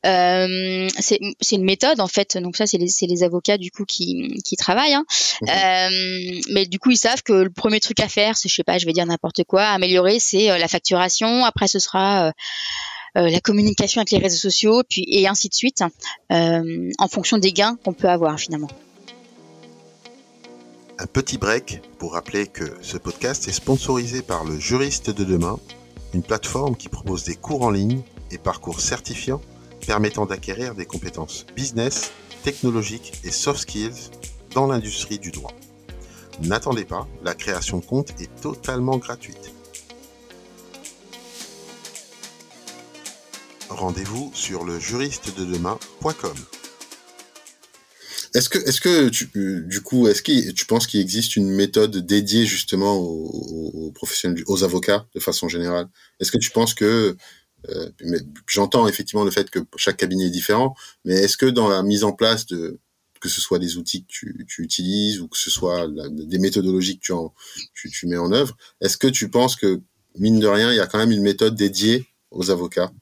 [0.06, 1.20] Euh, c'est
[1.52, 2.36] une méthode en fait.
[2.38, 4.94] Donc ça, c'est les, les, avocats du coup qui, qui travaillent.
[4.94, 5.04] Hein.
[5.42, 5.48] Mhm.
[5.48, 8.64] Euh, mais du coup, ils savent que le premier truc à faire, c'est je sais
[8.64, 11.44] pas, je vais dire n'importe quoi, améliorer, c'est euh, la facturation.
[11.44, 12.32] Après, ce sera euh,
[13.16, 15.82] euh, la communication avec les réseaux sociaux, puis et ainsi de suite,
[16.30, 18.68] euh, en fonction des gains qu'on peut avoir finalement.
[21.00, 25.60] Un petit break pour rappeler que ce podcast est sponsorisé par le Juriste de demain,
[26.12, 29.40] une plateforme qui propose des cours en ligne et parcours certifiants
[29.86, 32.10] permettant d'acquérir des compétences business,
[32.42, 34.10] technologiques et soft skills
[34.54, 35.52] dans l'industrie du droit.
[36.42, 39.52] N'attendez pas, la création de compte est totalement gratuite.
[43.70, 46.34] Rendez-vous sur le juriste de demain.com.
[48.34, 49.28] Est-ce que, est-ce que tu,
[49.66, 54.64] du coup, est-ce que tu penses qu'il existe une méthode dédiée justement aux, professionnels, aux
[54.64, 55.88] avocats de façon générale?
[56.20, 57.16] Est-ce que tu penses que
[57.68, 57.90] euh,
[58.46, 62.04] j'entends effectivement le fait que chaque cabinet est différent, mais est-ce que dans la mise
[62.04, 62.78] en place de
[63.20, 67.12] que ce soit des outils que tu, utilises ou que ce soit des méthodologies que
[67.74, 69.80] tu, tu mets en œuvre, est-ce que tu penses que
[70.16, 72.92] mine de rien, il y a quand même une méthode dédiée aux avocats?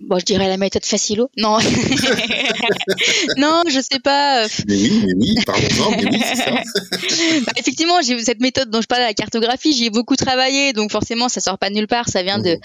[0.00, 1.30] Bon, je dirais la méthode facilo.
[1.36, 1.58] Non,
[3.38, 4.46] non, je sais pas.
[4.66, 6.20] Mais oui, mais oui, pardon, mais oui,
[7.46, 10.90] bah, effectivement, j'ai cette méthode dont je parlais, la cartographie, j'y ai beaucoup travaillé, donc
[10.90, 12.08] forcément, ça sort pas de nulle part.
[12.08, 12.58] Ça vient de,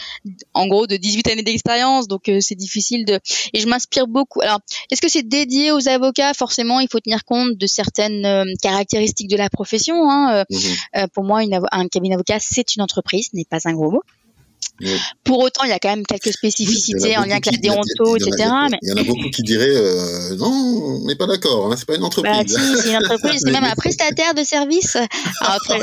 [0.53, 3.19] en gros, de 18 années d'expérience, donc euh, c'est difficile de.
[3.53, 4.41] Et je m'inspire beaucoup.
[4.41, 4.59] Alors,
[4.91, 6.33] est-ce que c'est dédié aux avocats?
[6.33, 10.09] Forcément, il faut tenir compte de certaines euh, caractéristiques de la profession.
[10.09, 10.43] Hein.
[10.49, 10.55] Mmh.
[10.97, 14.03] Euh, pour moi, une un cabinet d'avocat, c'est une entreprise, n'est pas un gros mot.
[15.24, 18.50] Pour autant, il y a quand même quelques spécificités en lien avec la déonto, etc.
[18.82, 21.86] Il y, en a beaucoup qui diraient euh, non, on n'est pas d'accord, hein, c'est
[21.86, 22.34] pas une entreprise.
[22.34, 24.98] Bah, si, c'est une entreprise, c'est même un prestataire de service.
[25.41, 25.80] après,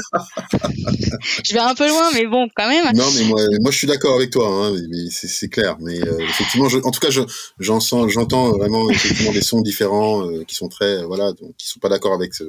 [1.45, 2.87] je vais un peu loin, mais bon, quand même.
[2.95, 4.77] Non, mais moi, moi je suis d'accord avec toi, hein,
[5.11, 5.77] c'est clair.
[5.81, 7.11] Mais euh, effectivement, je, en tout cas,
[7.59, 11.91] j'entends vraiment effectivement des sons différents euh, qui sont très, voilà, donc, qui sont pas
[11.91, 12.45] d'accord avec ce,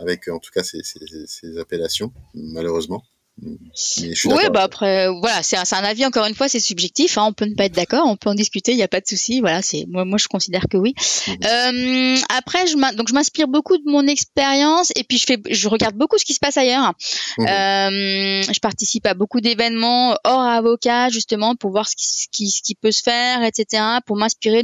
[0.00, 3.04] avec en tout cas ces, ces, ces appellations, malheureusement
[3.42, 7.18] oui, bah après, voilà, c'est un, avis encore une fois, c'est subjectif.
[7.18, 9.00] Hein, on peut ne pas être d'accord, on peut en discuter, il n'y a pas
[9.00, 9.40] de souci.
[9.40, 10.94] Voilà, c'est moi, moi je considère que oui.
[11.26, 11.36] Mhm.
[11.44, 15.68] Euh, après, je donc je m'inspire beaucoup de mon expérience et puis je fais, je
[15.68, 16.92] regarde beaucoup ce qui se passe ailleurs.
[17.38, 17.46] Mhm.
[17.46, 22.50] Euh, je participe à beaucoup d'événements hors avocat justement pour voir ce qui, ce qui,
[22.50, 23.82] ce qui peut se faire, etc.
[24.06, 24.62] Pour m'inspirer.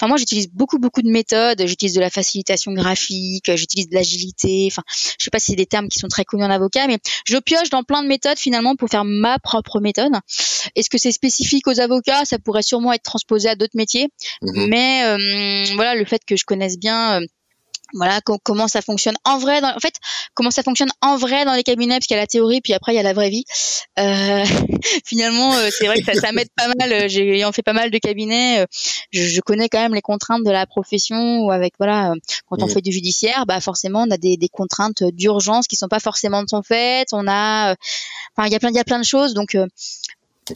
[0.00, 1.62] Enfin, moi, j'utilise beaucoup beaucoup de méthodes.
[1.66, 4.68] J'utilise de la facilitation graphique, j'utilise de l'agilité.
[4.70, 6.98] Enfin, je sais pas si c'est des termes qui sont très connus en avocat, mais
[7.26, 10.12] je pioche dans plein de méthodes finalement pour faire ma propre méthode.
[10.74, 12.24] Est-ce que c'est spécifique aux avocats?
[12.24, 14.08] Ça pourrait sûrement être transposé à d'autres métiers.
[14.42, 14.66] Mhm.
[14.68, 17.26] Mais euh, voilà, le fait que je connaisse bien euh,
[17.94, 19.94] voilà comment ça fonctionne en vrai dans, en fait
[20.34, 22.74] comment ça fonctionne en vrai dans les cabinets parce qu'il y a la théorie puis
[22.74, 23.44] après il y a la vraie vie.
[23.98, 24.44] Euh,
[25.04, 27.72] finalement euh, c'est vrai que ça, ça m'aide pas mal euh, j'ai ayant fait pas
[27.72, 28.66] mal de cabinets
[29.12, 32.12] je, je, connais quand même les contraintes de la profession ou avec voilà
[32.48, 35.88] quand on fait du judiciaire bah forcément on a des, des contraintes d'urgence qui sont
[35.88, 37.08] pas forcément de son fait.
[37.12, 37.74] On a
[38.36, 39.34] enfin il y a plein il y a plein de choses.
[39.34, 39.56] Donc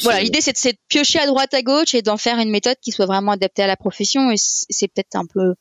[0.00, 2.76] voilà, l'idée c'est de, de, piocher à droite à gauche et d'en faire une méthode
[2.80, 4.30] qui soit vraiment adaptée à la profession.
[4.30, 5.54] Et c'est peut-être un peu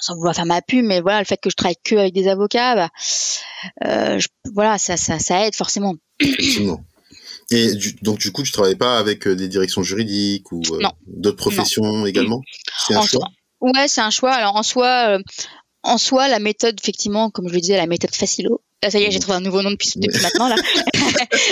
[0.00, 2.28] sans vouloir faire ma pub, mais voilà, le fait que je travaille que avec des
[2.28, 2.88] avocats, bah,
[3.86, 4.18] euh,
[4.52, 5.94] voilà, ça, ça, ça aide forcément.
[6.18, 6.80] Effectivement.
[7.50, 11.36] Et donc du coup, tu travailles pas avec euh, des directions juridiques ou euh, d'autres
[11.36, 12.40] professions également?
[12.86, 13.28] C'est un choix?
[13.60, 14.32] Ouais, c'est un choix.
[14.32, 15.18] Alors en soi,
[15.82, 19.10] en soi, la méthode, effectivement, comme je le disais, la méthode facilo, ça y est,
[19.10, 20.48] j'ai trouvé un nouveau nom depuis, depuis maintenant.
[20.48, 20.56] Là.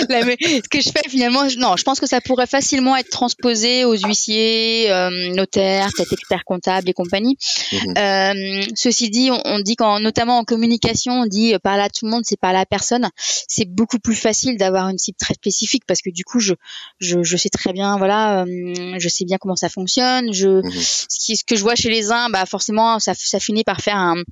[0.09, 3.95] ce que je fais finalement, non, je pense que ça pourrait facilement être transposé aux
[3.95, 7.37] huissiers, euh, notaires, peut-être experts comptables et compagnie.
[7.71, 7.93] Mhm.
[7.97, 11.89] Euh, ceci dit, on, on dit qu'en notamment en communication, on dit euh, parler à
[11.89, 13.09] tout le monde, c'est parler à personne.
[13.15, 16.53] C'est beaucoup plus facile d'avoir une cible très spécifique parce que du coup, je,
[16.99, 20.33] je, je sais très bien, voilà, euh, je sais bien comment ça fonctionne.
[20.33, 20.71] Je, mhm.
[20.71, 23.81] ce, qui, ce que je vois chez les uns, bah forcément, ça, ça finit par
[23.81, 24.23] faire un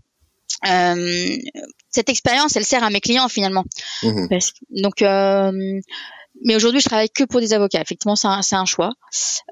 [0.66, 1.38] euh,
[1.90, 3.66] cette expérience, elle sert à mes clients finalement.
[4.04, 4.30] Mhm.
[4.72, 5.52] donc, euh,
[6.46, 7.82] mais aujourd'hui, je travaille que pour des avocats.
[7.82, 8.92] Effectivement, c'est un, un, choix,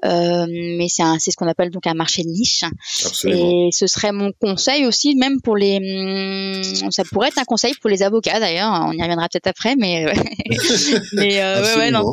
[0.04, 2.62] euh, mais c'est ce qu'on appelle donc un marché de niche.
[3.04, 3.50] Absolument.
[3.50, 5.78] Et ce serait mon conseil aussi, même pour les.
[5.78, 8.70] Hum, ça pourrait être un conseil pour les avocats d'ailleurs.
[8.86, 10.06] On y reviendra peut-être après, mais
[11.12, 12.12] mais ouais, ouais, non.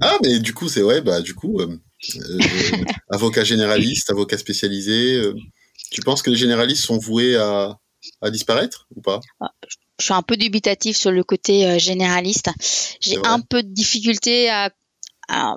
[0.00, 1.00] Ah, mais du coup, c'est vrai.
[1.00, 1.60] Bah, du coup,
[3.10, 5.22] avocat généraliste, avocat spécialisé.
[5.92, 7.78] tu penses que les généralistes sont voués à
[8.20, 9.20] à disparaître ou pas?
[9.40, 9.52] Ah,
[9.98, 12.50] Je suis un peu dubitatif sur le côté euh, généraliste.
[13.00, 14.70] J'ai un peu de difficulté à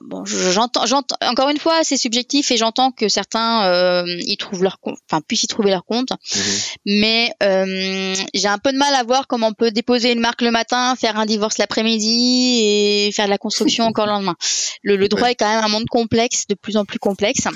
[0.01, 1.15] bon, j'entends, j'entends.
[1.21, 5.43] Encore une fois, c'est subjectif et j'entends que certains euh, y trouvent leur, enfin puissent
[5.43, 6.12] y trouver leur compte.
[6.12, 6.41] Mhm.
[6.86, 10.41] Mais euh, j'ai un peu de mal à voir comment on peut déposer une marque
[10.41, 14.36] le matin, faire un divorce l'après-midi et faire de la construction encore le lendemain.
[14.84, 17.47] Le, droit est quand même un monde complexe, de plus en plus complexe.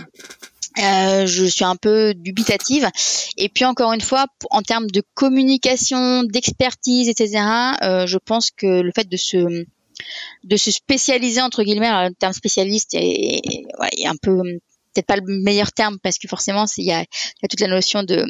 [0.78, 2.88] Euh, je suis un peu dubitative.
[3.38, 7.44] Et puis encore une fois, en termes de communication, d'expertise, etc.,
[7.82, 9.66] euh, je pense que le fait de se
[10.46, 11.90] de se spécialiser entre guillemets.
[12.08, 13.42] le terme spécialiste est,
[14.06, 14.42] un peu
[14.94, 17.06] peut-être pas le meilleur terme parce que forcément il y a,
[17.50, 18.26] toute la notion de,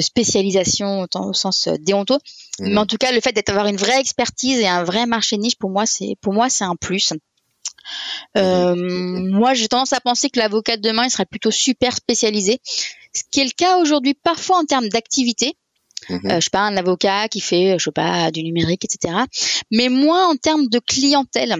[0.00, 2.14] spécialisation au, sens euh, déonto.
[2.14, 2.68] Mmh.
[2.68, 5.56] Mais en tout cas, le fait d'avoir une vraie expertise et un vrai marché niche,
[5.56, 7.12] pour moi, c'est pour moi c'est un plus.
[8.36, 9.30] Euh, mmh.
[9.30, 12.60] moi, j'ai tendance à penser que l'avocat de demain, il sera plutôt super spécialisé,
[13.14, 15.56] ce qui est le cas aujourd'hui parfois en termes d'activité.
[16.08, 16.20] Mhm.
[16.26, 19.14] Euh, je sais pas, un avocat qui fait, je sais pas, du numérique, etc.
[19.70, 21.56] Mais moins en termes de clientèle.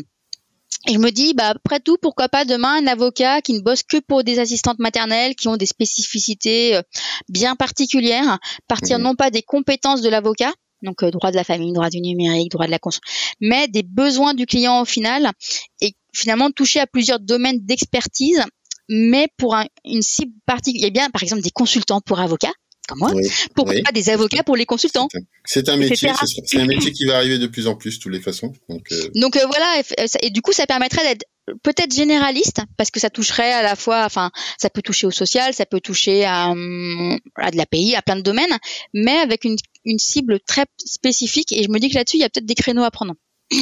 [0.86, 3.82] Et je me dis, bah, après tout, pourquoi pas demain un avocat qui ne bosse
[3.82, 6.82] que pour des assistantes maternelles qui ont des spécificités euh,
[7.28, 8.38] bien particulières,
[8.68, 9.04] partir mhm.
[9.04, 12.52] non pas des compétences de l'avocat, donc euh, droit de la famille, droit du numérique,
[12.52, 15.32] droit de la construction, mais des besoins du client au final,
[15.80, 18.42] et finalement toucher à plusieurs domaines d'expertise,
[18.88, 20.88] mais pour une cible particulière.
[20.88, 22.52] Il y a bien, par exemple, des consultants pour avocats,
[22.88, 23.12] comme moi.
[23.54, 25.08] Pourquoi pas des avocats pour les consultants
[25.44, 26.10] C'est un, métier,
[26.46, 28.52] c'est un métier qui va arriver de plus en plus, de toutes les façons.
[28.68, 29.82] Donc, euh, donc euh, voilà,
[30.22, 31.24] et, du coup, ça permettrait d'être
[31.62, 35.54] peut-être généraliste parce que ça toucherait à la fois, enfin, ça peut toucher au social,
[35.54, 38.58] ça peut toucher à, à de l'API, à plein de domaines,
[38.94, 41.52] mais avec une, une cible très spécifique.
[41.52, 43.14] Et je me dis que là-dessus, il y a peut-être des créneaux à prendre.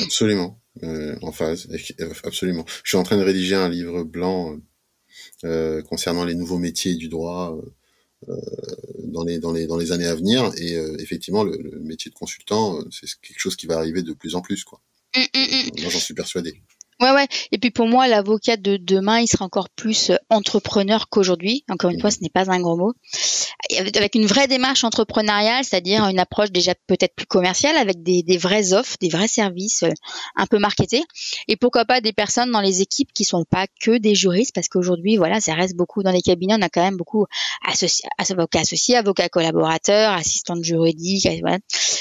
[0.05, 1.69] Absolument, euh, en phase,
[2.25, 2.65] absolument.
[2.85, 4.57] Je suis en train de rédiger un livre blanc
[5.45, 7.59] euh, concernant les nouveaux métiers du droit.
[8.29, 8.35] Euh,
[9.05, 12.17] dans les dans les dans les années à venir et euh, effectivement le, métier de
[12.17, 14.81] consultant euh, c'est quelque chose qui va arriver de plus en plus quoi.
[15.15, 15.83] Mmh, mmh, mmh.
[15.83, 16.63] Moi j'en suis persuadé.
[16.99, 17.29] Ouais, ouais.
[17.53, 21.63] Et puis pour moi, l'avocat de demain, il sera encore plus euh, entrepreneur qu'aujourd'hui.
[21.69, 22.95] Encore une fois, ce n'est pas un gros mot.
[23.79, 28.39] Avec une vraie démarche entrepreneuriale, c'est-à-dire une approche déjà peut-être plus commerciale, avec des, des
[28.39, 29.91] vraies offres, des vrais services euh,
[30.37, 31.03] un peu marketés.
[31.49, 34.69] Et pourquoi pas des personnes dans les équipes qui sont pas que des juristes, parce
[34.69, 36.55] qu'aujourd'hui, voilà, ça reste beaucoup dans les cabinets.
[36.59, 37.27] On a quand même beaucoup
[37.67, 41.29] associés, avocats associés, avocats collaborateurs, assistants juridiques.
[41.43, 41.59] Voilà.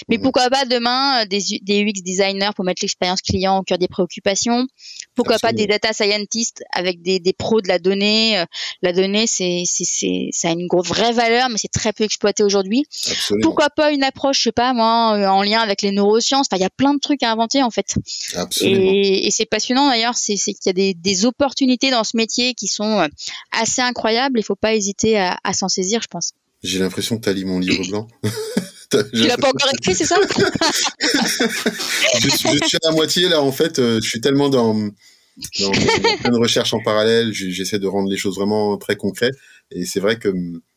[0.07, 3.77] Mais pourquoi pas demain euh, des, des UX designers pour mettre l'expérience client au cœur
[3.77, 4.67] des préoccupations
[5.15, 8.45] pourquoi pas des data scientists avec des, des pros de la donnée euh,
[8.81, 12.85] La donnée, c'est, c'est, ça a une vraie valeur, mais c'est très peu exploité aujourd'hui.
[13.41, 16.47] Pourquoi pas une approche, je sais pas moi, euh, en lien avec les neurosciences?
[16.51, 17.95] Enfin, il y a plein de trucs à inventer en fait.
[18.61, 22.17] Et, et c'est passionnant d'ailleurs, c'est, c'est qu'il y a des, des opportunités dans ce
[22.17, 23.07] métier qui sont euh,
[23.51, 24.39] assez incroyables.
[24.39, 26.33] Il faut pas hésiter à, à s'en saisir, je pense.
[26.63, 28.07] J'ai l'impression que tu as lu mon livre blanc.
[28.89, 30.17] Tu l'as pas encore écrit, c'est ça
[32.19, 33.41] je, suis, à la moitié là.
[33.41, 34.91] En fait, euh, je suis tellement dans, dans,
[36.21, 37.33] plein de recherches en parallèle.
[37.33, 39.35] J'essaie de rendre les choses vraiment très concrètes.
[39.71, 40.29] Et c'est vrai que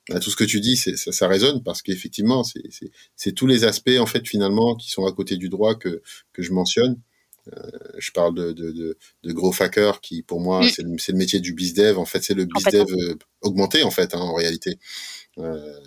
[0.09, 2.43] bah, tout ce que tu dis, ça, ça résonne parce qu'effectivement,
[3.17, 6.43] c'est tous les aspects en fait finalement qui sont à côté du droit que que
[6.43, 6.97] je mentionne.
[7.57, 10.69] Euh, je parle de, de, de, de gros hackers qui, pour moi, mm.
[10.69, 11.99] c'est le, métier du bizdev.
[11.99, 14.79] En fait, c'est le bizdev euh, augmenté, en fait, hein, en réalité.
[15.39, 15.81] Euh,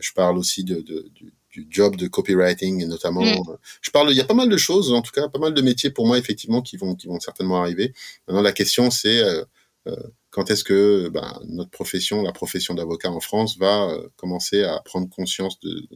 [0.00, 1.32] je parle aussi de, de, du
[1.68, 3.50] job de copywriting et notamment mm.
[3.50, 5.54] euh, je parle il y a pas mal de choses en tout cas pas mal
[5.54, 7.92] de métiers pour moi effectivement qui vont qui vont certainement arriver
[8.26, 9.44] maintenant la question c'est euh,
[9.88, 9.96] euh,
[10.30, 15.08] quand est-ce que ben, notre profession la profession d'avocat en France va commencer à prendre
[15.08, 15.88] conscience de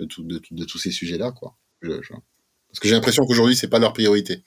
[0.00, 3.68] de, tout, de, de tous ces sujets là quoi parce que j'ai l'impression qu'aujourd'hui c'est
[3.68, 4.42] pas leur priorité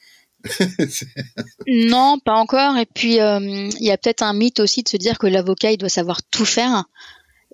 [1.67, 2.77] non, pas encore.
[2.77, 5.77] Et puis, il y a peut-être un mythe aussi de se dire que l'avocat, il
[5.77, 6.85] doit savoir tout faire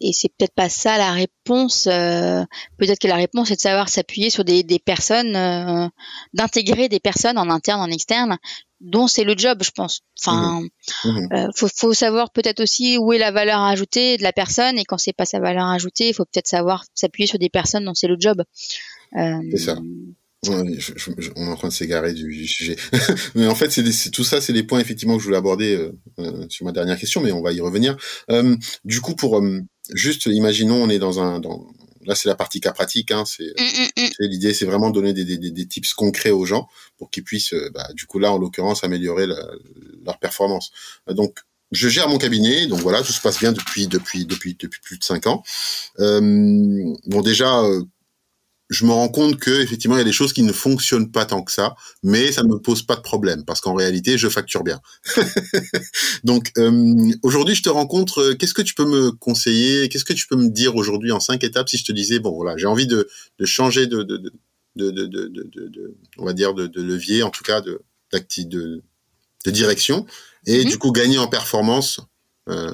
[0.02, 1.88] et c'est peut-être pas ça la réponse.
[1.88, 2.44] Euh,
[2.78, 5.88] peut-être que la réponse est de savoir s'appuyer sur des, des personnes, euh,
[6.34, 8.38] d'intégrer des personnes en interne, en externe,
[8.82, 10.02] dont c'est le job, je pense.
[10.20, 10.62] Enfin,
[11.06, 11.10] mmh.
[11.10, 11.34] Mmh.
[11.34, 14.84] Euh, faut, faut savoir peut-être aussi où est la valeur ajoutée de la personne, et
[14.84, 17.94] quand c'est pas sa valeur ajoutée, il faut peut-être savoir s'appuyer sur des personnes dont
[17.94, 18.44] c'est le job.
[19.16, 19.78] c'est ça.
[20.50, 22.76] on est en train de s'égarer du, sujet.
[23.36, 26.46] mais en fait, c'est tout ça, c'est des points effectivement que je voulais aborder euh,
[26.50, 27.96] sur ma dernière question, mais on va y revenir.
[28.32, 29.40] Euh, du coup, pour
[29.92, 31.68] juste imaginons on est dans un dans
[32.06, 34.10] là c'est la partie cas pratique hein, c'est mm, mm, mm.
[34.20, 36.68] l'idée c'est vraiment donner des, des, des, tips concrets aux gens
[36.98, 40.72] pour qu'ils puissent euh, bah, du coup là en l'occurrence améliorer leur performance
[41.08, 41.40] donc
[41.74, 44.98] je gère mon cabinet, donc voilà, tout se passe bien depuis depuis depuis depuis plus
[44.98, 45.44] de cinq ans.
[46.00, 46.22] Euh,
[47.08, 47.84] bon déjà, euh,
[48.74, 51.26] je me rends compte que effectivement il y a des choses qui ne fonctionnent pas
[51.26, 54.28] tant que ça, mais ça ne me pose pas de problème parce qu'en réalité je
[54.28, 54.82] facture bien.
[56.24, 60.14] Donc euh, aujourd'hui je te rencontre, euh, qu'est-ce que tu peux me conseiller, qu'est-ce que
[60.14, 62.68] tu peux me dire aujourd'hui en cinq étapes si je te disais bon voilà j'ai
[62.68, 63.08] envie de,
[63.40, 64.06] de changer de
[66.18, 67.82] on va dire de, levier en tout cas de
[69.46, 70.06] direction
[70.46, 70.70] et Mhm.
[70.70, 72.00] du coup gagner en performance
[72.50, 72.74] euh,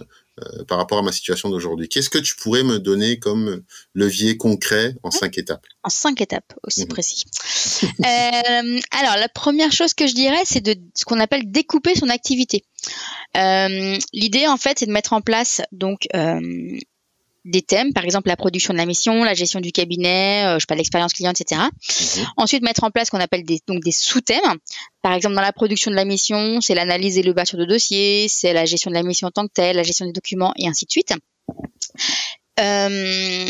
[0.67, 1.89] par rapport à ma situation d'aujourd'hui.
[1.89, 5.65] Qu'est-ce que tu pourrais me donner comme levier concret en cinq étapes?
[5.83, 6.87] En cinq étapes, aussi Mhm.
[6.87, 7.23] précis.
[8.05, 12.09] Euh, alors, la première chose que je dirais, c'est de ce qu'on appelle découper son
[12.09, 12.63] activité.
[13.37, 16.39] Euh, L'idée, en fait, c'est de mettre en place donc euh,
[17.49, 20.59] des thèmes, par exemple la production de la mission, la gestion du cabinet, euh, je
[20.59, 21.61] sais pas, l'expérience client, etc.
[21.61, 22.25] Mhm.
[22.37, 24.57] Ensuite, mettre en place ce qu'on appelle des, donc des sous-thèmes.
[25.01, 28.53] Par exemple, dans la production de la mission, c'est l'analyse et l'ouverture de dossier, c'est
[28.53, 30.85] la gestion de la mission en tant que telle, la gestion des documents et ainsi
[30.85, 31.13] de suite.
[32.59, 33.45] Euh,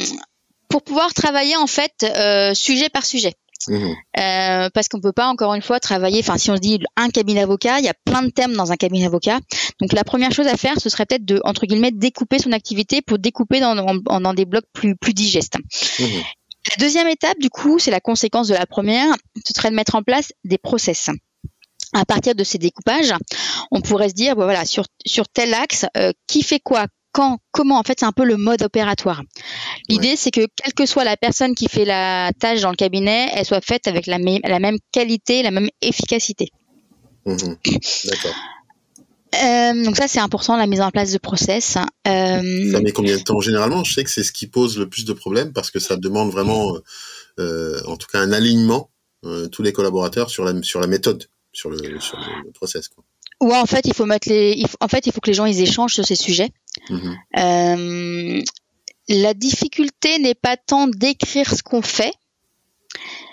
[0.70, 3.34] pour pouvoir travailler en fait euh, sujet par sujet.
[3.68, 3.96] Mhm.
[4.18, 6.20] Euh, parce qu'on peut pas encore une fois travailler.
[6.20, 8.72] Enfin, si on se dit un cabinet avocat, il y a plein de thèmes dans
[8.72, 9.40] un cabinet avocat.
[9.82, 13.02] Donc la première chose à faire, ce serait peut-être de entre guillemets découper son activité
[13.02, 15.58] pour découper dans, dans, dans des blocs plus plus digestes.
[16.00, 16.24] Mhm.
[16.70, 19.14] La deuxième étape, du coup, c'est la conséquence de la première,
[19.46, 21.10] ce serait de mettre en place des process.
[21.94, 23.14] À partir de ces découpages,
[23.72, 26.86] on pourrait se dire, bon, voilà, sur, sur tel axe, euh, qui fait quoi,
[27.20, 29.22] quand, comment, en fait, c'est un peu le mode opératoire.
[29.90, 33.30] L'idée, c'est que quelle que soit la personne qui fait la tâche dans le cabinet,
[33.34, 36.48] elle soit faite avec la, même- la même qualité, la même efficacité.
[37.26, 37.58] Mhm.
[38.06, 38.36] D'accord.
[39.44, 41.76] Euh, donc ça, c'est important, la mise en place de process.
[42.08, 43.42] Euh, Ça met combien de temps?
[43.42, 45.98] Généralement, je sais que c'est ce qui pose le plus de problèmes parce que ça
[45.98, 46.78] demande vraiment,
[47.40, 48.90] euh, en tout cas, un alignement
[49.52, 52.88] tous les collaborateurs sur la sur la méthode, sur le sur le, le process.
[52.88, 53.04] Quoi.
[53.42, 55.60] ouais, en fait, il faut mettre les, en fait, il faut que les gens ils
[55.62, 56.50] échangent sur ces sujets.
[56.90, 57.18] Mhm.
[57.38, 58.42] Euh,
[59.10, 62.14] la difficulté n'est pas tant d'écrire ce qu'on fait,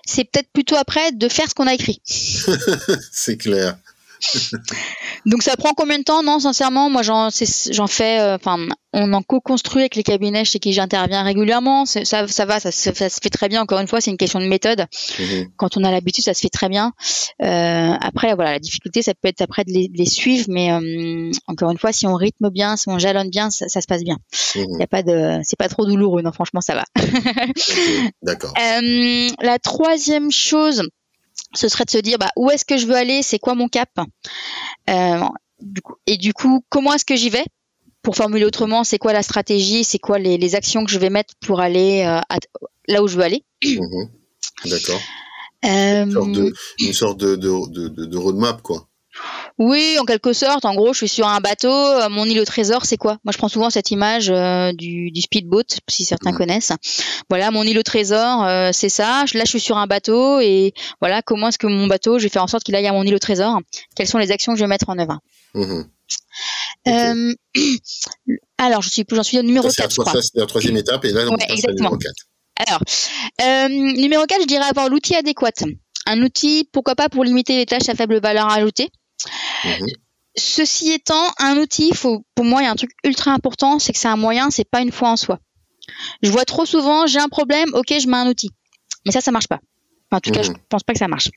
[0.06, 2.00] c'est peut-être plutôt après de faire ce qu'on a écrit.
[3.12, 3.76] c'est clair.
[5.26, 6.22] Donc ça prend combien de temps?
[6.22, 7.30] Non, sincèrement, moi j'en
[7.86, 11.84] fais, euh, enfin, on en co-construit avec les cabinets chez qui j'interviens régulièrement.
[11.84, 13.62] Ça, ça va, ça se, ça se fait très bien.
[13.62, 14.86] Encore une fois, c'est une question de méthode.
[15.18, 15.48] Mhm.
[15.56, 16.92] Quand on a l'habitude, ça se fait très bien.
[17.42, 20.72] Euh, après, voilà, la difficulté, ça peut être après de les, de les suivre, mais
[20.72, 24.02] euh, encore une fois, si on rythme bien, si on jalonne bien, ça, se passe
[24.02, 24.16] bien.
[24.54, 26.84] Il y a pas de, c'est pas trop douloureux, non, franchement, ça va.
[28.22, 28.54] D'accord.
[29.40, 30.82] La troisième chose,
[31.56, 33.68] ce serait de se dire bah, où est-ce que je veux aller, c'est quoi mon
[33.68, 33.90] cap,
[34.90, 35.20] Euh,
[35.60, 37.44] du coup- et du coup comment est-ce que j'y vais?
[38.02, 41.10] Pour formuler autrement, c'est quoi la stratégie, c'est quoi les, les actions que je vais
[41.10, 42.38] mettre pour aller euh, à-
[42.86, 43.42] là où je veux aller?
[43.64, 44.08] Mhm.
[44.66, 45.00] D'accord.
[45.64, 48.86] Euh, Une sorte de, une sorte de, de, de, de- de roadmap, quoi.
[49.58, 50.64] Oui, en quelque sorte.
[50.66, 51.72] En gros, je suis sur un bateau.
[51.72, 53.18] euh, Mon île au trésor, c'est quoi?
[53.24, 56.36] Moi, je prends souvent cette image euh, du, du speedboat, si certains Mhm.
[56.38, 56.72] connaissent.
[57.30, 59.24] Voilà, mon île au trésor, euh, c'est ça.
[59.32, 62.28] Là, je suis sur un bateau et voilà, comment est-ce que mon bateau, je vais
[62.28, 63.58] faire en sorte qu'il aille à mon île au trésor?
[63.96, 65.18] Quelles sont les actions que je vais mettre en œuvre?
[65.54, 65.86] Mhm.
[66.88, 67.34] Euh,
[68.58, 70.12] Alors, je suis plus, j'en suis au numéro Ça, c'est la, 4, je crois.
[70.12, 72.14] ça, c'est la troisième étape, et là, on Ouais, passe numéro 4.
[72.68, 72.80] Alors,
[73.42, 75.50] euh, numéro 4, je dirais avoir l'outil adéquat.
[76.06, 78.88] Un outil, pourquoi pas, pour limiter les tâches à faible valeur ajoutée.
[79.64, 79.86] Mhm.
[80.38, 83.92] Ceci étant, un outil, faut, pour moi, il y a un truc ultra important, c'est
[83.92, 85.38] que c'est un moyen, c'est pas une foi en soi.
[86.22, 88.50] Je vois trop souvent, j'ai un problème, ok, je mets un outil.
[89.06, 89.60] Mais ça, ça marche pas.
[90.10, 90.58] Enfin, en tout cas, je Mhm.
[90.68, 91.30] pense pas que ça marche.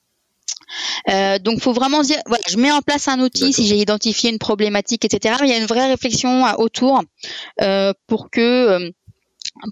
[1.09, 3.77] Euh, donc, faut vraiment se dire, voilà, je mets en place un outil si j'ai
[3.77, 5.35] identifié une problématique, etc.
[5.41, 7.01] Mais il y a une vraie réflexion autour
[7.61, 8.91] euh, pour que euh,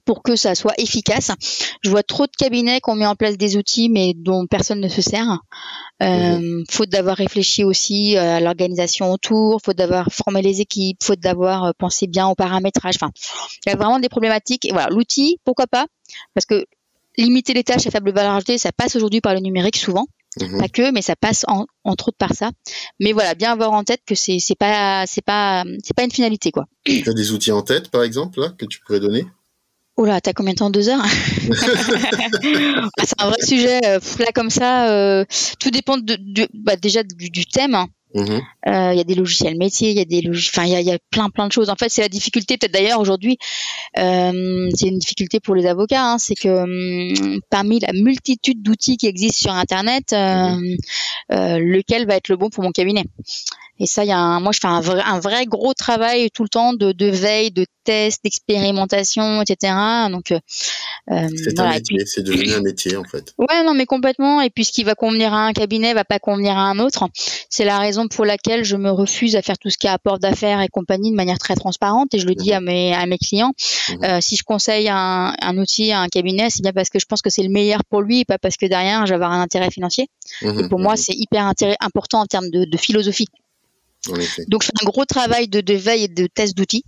[0.06, 1.32] pour que ça soit efficace.
[1.84, 4.80] Je vois trop de cabinets qui ont mis en place des outils, mais dont personne
[4.80, 5.40] ne se sert.
[6.04, 11.20] Euh, Faute d'avoir réfléchi aussi euh, à l'organisation autour, faute d'avoir formé les équipes, faute
[11.20, 12.96] d'avoir euh, pensé bien au paramétrage.
[12.96, 13.12] Enfin,
[13.66, 14.66] il y a vraiment des problématiques.
[14.66, 15.88] Et voilà, l'outil, pourquoi pas?
[16.36, 16.66] Parce que
[17.18, 20.06] limiter les tâches à faible valeur ajoutée, ça passe aujourd'hui par le numérique souvent
[20.40, 20.60] Mhm.
[20.60, 22.52] pas que, mais ça passe en, entre autres par ça.
[23.00, 26.52] Mais voilà, bien avoir en tête que c'est pas c'est pas c'est pas une finalité
[26.52, 26.66] quoi.
[26.84, 29.26] Tu as des outils en tête, par exemple, là, que tu pourrais donner?
[30.00, 30.70] Oh là, t'as combien de temps?
[30.70, 31.04] Deux heures?
[33.00, 33.80] Ah, C'est un vrai sujet.
[33.86, 35.26] euh, Là comme ça, euh,
[35.60, 37.76] tout dépend de, de- bah, déjà du, du thème.
[37.76, 37.88] hein.
[38.16, 38.42] Mhm.
[38.68, 40.80] Euh, Il y a des logiciels métiers, il y a des enfin il y a,
[40.82, 41.70] il y a plein plein de choses.
[41.70, 43.38] En fait, c'est la difficulté peut-être d'ailleurs aujourd'hui.
[44.00, 48.98] euh, c'est une difficulté pour les avocats, hein, c'est que hum, parmi la multitude d'outils
[48.98, 50.56] qui existent sur Internet, euh,
[51.34, 53.04] euh, lequel va être le bon pour mon cabinet?
[53.80, 56.30] Et ça, il y a un, moi je fais un vrai, un vrai gros travail
[56.32, 59.74] tout le temps de, de veille, de test, d'expérimentation, etc.
[60.12, 60.40] Donc euh,
[61.10, 61.80] euh, C'est un voilà.
[62.06, 63.34] C'est devenu un métier, en fait.
[63.38, 64.42] Ouais, non, mais complètement.
[64.42, 67.08] Et puis, ce qui va convenir à un cabinet va pas convenir à un autre.
[67.50, 70.20] C'est la raison pour laquelle je me refuse à faire tout ce qui est apport
[70.20, 72.14] d'affaires et compagnie de manière très transparente.
[72.14, 73.54] Et je le dis à mes, à mes clients.
[73.90, 74.04] Mhm.
[74.04, 77.06] Euh, si je conseille un, un outil à un cabinet, c'est bien parce que je
[77.06, 79.32] pense que c'est le meilleur pour lui, et pas parce que derrière, je vais avoir
[79.32, 80.10] un intérêt financier.
[80.42, 80.60] Mhm.
[80.60, 83.28] Et pour moi, c'est hyper important en termes de, de philosophie.
[84.48, 86.84] Donc, fais un gros travail de, de veille et de test d'outils.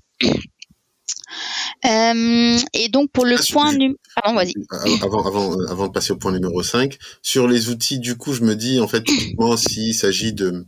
[1.85, 3.95] Euh, et donc, pour le Ah, point je- nu...
[4.15, 4.53] Pardon, vas-y.
[5.01, 8.33] Avant, avant, euh, avant de passer au point numéro 5, sur les outils, du coup,
[8.33, 9.03] je me dis, en fait,
[9.57, 10.65] s'il s'agit de,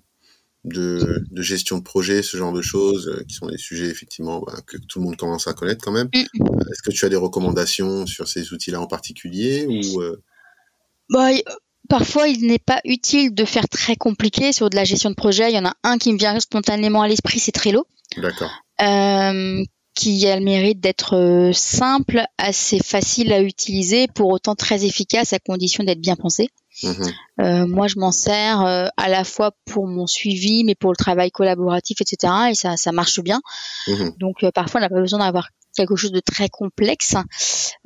[0.63, 4.39] de, de, gestion de projet, ce genre de choses, euh, qui sont des sujets effectivement
[4.45, 6.09] bah, que tout le monde commence à connaître quand même.
[6.13, 6.41] Mm.
[6.41, 10.01] Euh, est-ce que tu as des recommandations sur ces outils-là en particulier ou
[11.09, 11.29] bah,
[11.89, 15.51] Parfois, il n'est pas utile de faire très compliqué sur de la gestion de projet.
[15.51, 17.85] Il y en a un qui me vient spontanément à l'esprit, c'est Trello.
[18.17, 18.51] D'accord.
[19.93, 25.39] qui a le mérite d'être simple, assez facile à utiliser, pour autant très efficace à
[25.39, 26.49] condition d'être bien pensé.
[26.83, 27.11] Mhm.
[27.41, 30.95] Euh, moi, je m'en sers euh, à la fois pour mon suivi, mais pour le
[30.95, 32.33] travail collaboratif, etc.
[32.51, 33.41] Et ça, ça marche bien.
[33.87, 34.13] Mhm.
[34.17, 37.15] Donc, euh, parfois, on n'a pas besoin d'avoir quelque chose de très complexe.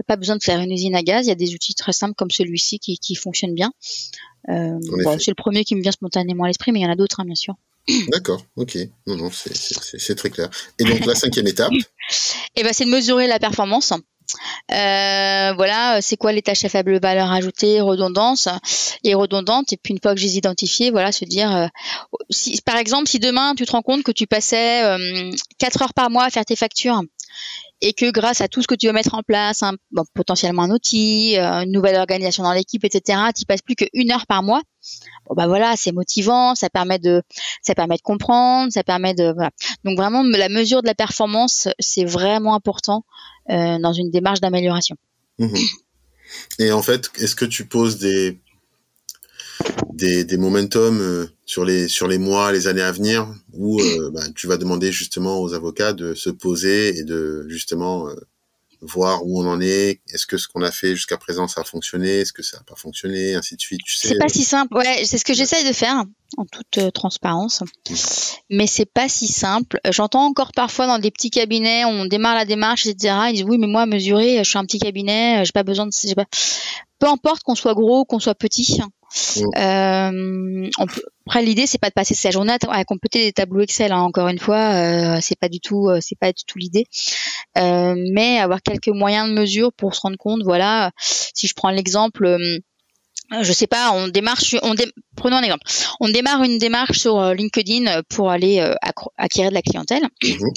[0.08, 1.26] Pas besoin de faire une usine à gaz.
[1.26, 3.72] Il y a des outils très simples comme celui-ci qui, qui fonctionnent bien.
[4.48, 6.96] Bon, c'est le premier qui me vient spontanément à l'esprit, mais il y en a
[6.96, 7.56] d'autres, hein, bien sûr.
[8.12, 8.78] D'accord, ok.
[9.08, 10.50] Non, non, c'est très clair.
[10.80, 11.72] Et donc, la cinquième étape
[12.56, 13.94] Eh ben, c'est de mesurer la performance.
[14.72, 18.48] Euh, voilà, c'est quoi les tâches à faible valeur ajoutée, redondance
[19.04, 19.72] et redondante.
[19.74, 21.68] Et puis une fois que je les identifiées, voilà, se dire, euh,
[22.30, 25.94] si, par exemple, si demain tu te rends compte que tu passais euh, 4 heures
[25.94, 27.02] par mois à faire tes factures
[27.82, 29.64] et que grâce à tout ce que tu veux mettre en place,
[30.14, 34.26] potentiellement un outil, euh, une nouvelle organisation dans l'équipe, etc., tu passes plus qu'une heure
[34.28, 34.62] par mois.
[35.36, 37.24] Bah voilà, c'est motivant, ça permet de,
[37.62, 39.34] ça permet de comprendre, ça permet de.
[39.84, 43.04] Donc vraiment, la mesure de la performance, c'est vraiment important
[43.50, 44.96] euh, dans une démarche d'amélioration.
[45.40, 45.56] Mhm.
[46.60, 48.40] Et en fait, est-ce que tu poses des
[49.94, 54.10] des, des momentum euh, sur les sur les mois, les années à venir, où euh,
[54.14, 58.10] bah, tu vas demander justement aux avocats de se poser et de justement
[58.86, 60.02] voir où on en est.
[60.14, 62.64] Est-ce que ce qu'on a fait jusqu'à présent ça a fonctionné Est-ce que ça n'a
[62.64, 63.82] pas fonctionné Ainsi de suite.
[63.86, 64.10] Tu sais.
[64.10, 64.76] C'est pas si simple.
[64.76, 66.04] Ouais, c'est ce que j'essaye de faire
[66.38, 67.64] en toute euh, transparence.
[68.50, 69.80] Mais c'est pas si simple.
[69.92, 73.16] J'entends encore parfois dans des petits cabinets, on démarre la démarche, etc.
[73.30, 76.14] Ils disent oui, mais moi, mesurer, je suis un petit cabinet, j'ai pas besoin de.
[76.14, 76.26] Pas...
[77.00, 78.80] Peu importe qu'on soit gros, qu'on soit petit.
[79.58, 81.02] Euh, on peut...
[81.28, 83.92] Après, l'idée, c'est pas de passer sa journée à, compléter des tableaux Excel.
[83.92, 84.02] Hein.
[84.02, 86.86] Encore une fois, euh, c'est pas du tout, euh, c'est pas du tout l'idée.
[87.56, 90.44] Mais avoir quelques moyens de mesure pour se rendre compte.
[90.44, 92.38] Voilà, si je prends l'exemple
[93.42, 94.76] je sais pas, on démarre, on
[95.16, 95.64] prenons un exemple.
[96.00, 98.76] On démarre une démarche sur LinkedIn pour aller euh,
[99.18, 100.04] acquérir de la clientèle.
[100.24, 100.52] Mhm.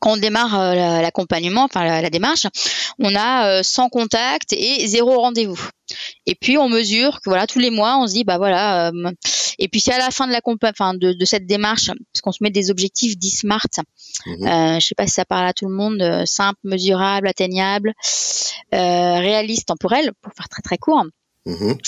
[0.00, 2.46] Quand on démarre euh, l'accompagnement, enfin la, démarche,
[2.98, 5.68] on a 100 contacts et zéro rendez-vous.
[6.26, 8.92] Et puis on mesure que voilà tous les mois, on se dit bah voilà.
[9.58, 12.32] et puis c'est à la fin de la enfin de, de, cette démarche, parce qu'on
[12.32, 13.60] se met des objectifs 10 smart.
[14.26, 14.46] Mhm.
[14.46, 16.24] Euh, je sais pas si ça parle à tout le monde.
[16.26, 17.92] simple, mesurable, atteignable,
[18.72, 21.04] réaliste, temporel, pour faire très très court.
[21.46, 21.78] Mhm.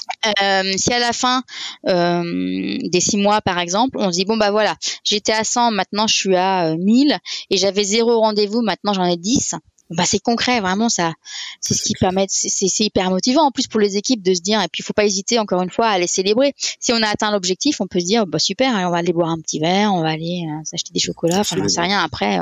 [0.42, 1.42] Euh, si à la fin
[1.86, 5.72] euh, des six mois, par exemple, on se dit bon bah voilà, j'étais à 100,
[5.72, 7.16] maintenant je suis à 1000 euh,
[7.50, 9.54] et j'avais zéro rendez-vous, maintenant j'en ai 10.
[9.90, 11.12] Bah c'est concret, vraiment ça,
[11.60, 14.58] c'est ce qui permet, c'est hyper motivant en plus pour les équipes de se dire
[14.62, 16.54] et puis il faut pas hésiter encore une fois à les célébrer.
[16.80, 19.28] Si on a atteint l'objectif, on peut se dire bah super, on va aller boire
[19.28, 22.38] un petit verre, on va aller s'acheter des chocolats, enfin j'en sais rien après.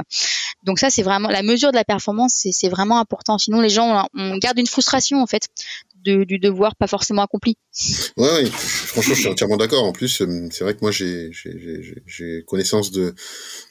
[0.62, 3.36] Donc ça c'est vraiment la mesure de la performance, c'est vraiment important.
[3.36, 5.48] Sinon les gens on garde une frustration en fait
[6.02, 7.56] du devoir pas forcément accompli.
[8.16, 9.84] Ouais, franchement, je suis entièrement d'accord.
[9.84, 13.14] En plus, euh, c'est vrai que moi, j'ai connaissance de,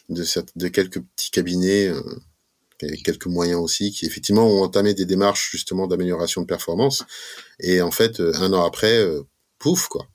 [0.09, 0.25] de,
[0.55, 2.01] de quelques petits cabinets, euh,
[2.81, 7.03] et quelques moyens aussi, qui effectivement ont entamé des démarches justement d'amélioration de performance.
[7.59, 9.05] Et en fait, euh, un an après,
[9.57, 10.07] pouf, quoi.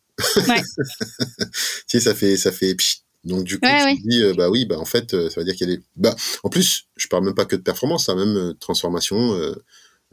[0.48, 0.62] Ouais.
[1.38, 2.76] tu sais, ça fait, ça fait,
[3.24, 5.72] donc du coup, tu dis, bah oui, bah en fait, ça veut dire qu'il y
[5.72, 9.54] a des, bah en plus, je parle même pas que de performance, ça même transformation.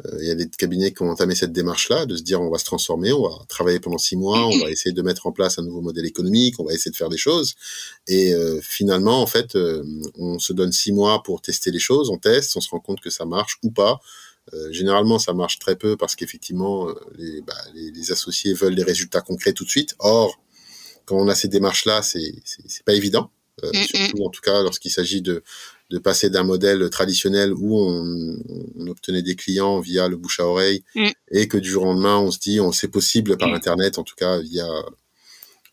[0.06, 2.50] Euh, il y a des cabinets qui ont entamé cette démarche-là, de se dire on
[2.50, 5.32] va se transformer, on va travailler pendant six mois, on va essayer de mettre en
[5.32, 7.56] place un nouveau modèle économique, on va essayer de faire des choses.
[8.08, 9.84] Et euh, finalement, en fait, euh,
[10.18, 13.02] on se donne six mois pour tester les choses, on teste, on se rend compte
[13.02, 14.00] que ça marche ou pas.
[14.72, 16.88] généralement, ça marche très peu parce qu'effectivement,
[17.18, 19.96] les, bah, les, les, associés veulent des résultats concrets tout de suite.
[20.00, 20.40] Or,
[21.06, 22.34] quand on a ces démarches-là, c'est
[22.86, 23.32] pas évident.
[23.64, 23.84] Mm, mm.
[23.84, 25.44] surtout en tout cas lorsqu'il s'agit de,
[25.92, 28.38] de passer d'un modèle traditionnel où on,
[28.80, 31.10] on, obtenait des clients via le bouche à oreille mm.
[31.32, 33.54] et que du jour au lendemain on se dit on c'est possible par mm.
[33.54, 34.68] internet en tout cas via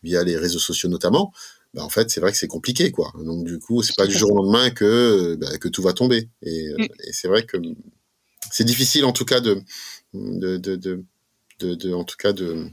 [0.03, 1.33] via les réseaux sociaux notamment
[1.73, 4.17] bah en fait c'est vrai que c'est compliqué quoi donc du coup c'est pas du
[4.17, 6.83] jour au lendemain que bah, que tout va tomber et, mm.
[6.83, 7.57] et c'est vrai que
[8.51, 9.61] c'est difficile en tout cas de
[10.13, 11.05] de, de, de,
[11.75, 12.65] de en tout cas de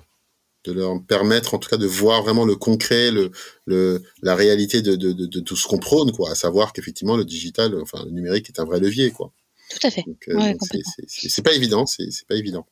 [0.66, 3.30] de leur permettre en tout cas de voir vraiment le concret, le,
[3.66, 7.24] le la réalité de, de, de, tout ce qu'on prône, quoi, à savoir qu'effectivement le
[7.24, 9.32] digital, enfin le numérique est un vrai levier, quoi.
[9.70, 10.04] Tout à fait.
[10.28, 10.54] Euh,
[11.06, 12.66] c'est pas évident, c'est pas évident.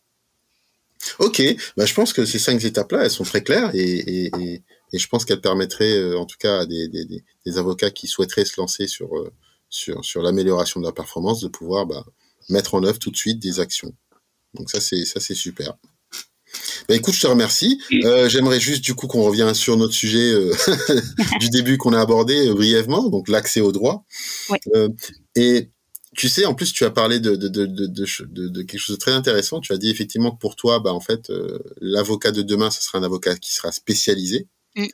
[1.18, 1.42] Ok,
[1.76, 4.98] bah, je pense que ces cinq étapes-là, elles sont très claires et, et, et, et
[4.98, 8.44] je pense qu'elles permettraient, euh, en tout cas, à des, des, des, avocats qui souhaiteraient
[8.44, 9.30] se lancer sur, euh,
[9.68, 12.06] sur, sur l'amélioration de la performance, de pouvoir bah,
[12.48, 13.94] mettre en œuvre tout de suite des actions.
[14.54, 15.74] Donc ça, c'est ça, c'est super.
[16.88, 17.80] Bah, écoute, je te remercie.
[18.04, 20.54] Euh, J'aimerais juste du coup qu'on revienne sur notre sujet euh,
[21.40, 24.04] du début qu'on a abordé euh, brièvement, donc l'accès au droit.
[24.50, 24.58] Oui.
[24.74, 24.88] Euh,
[25.34, 25.70] et
[26.16, 28.96] tu sais, en plus, tu as parlé de, de, de, de, de, de quelque chose
[28.96, 29.60] de très intéressant.
[29.60, 32.82] Tu as dit effectivement que pour toi, bah, en fait, euh, l'avocat de demain, ce
[32.82, 34.46] sera un avocat qui sera spécialisé.
[34.76, 34.86] Mm.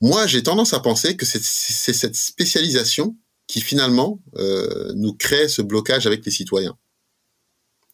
[0.00, 3.16] Moi, j'ai tendance à penser que c'est cette spécialisation
[3.46, 6.78] qui finalement euh, nous crée ce blocage avec les citoyens.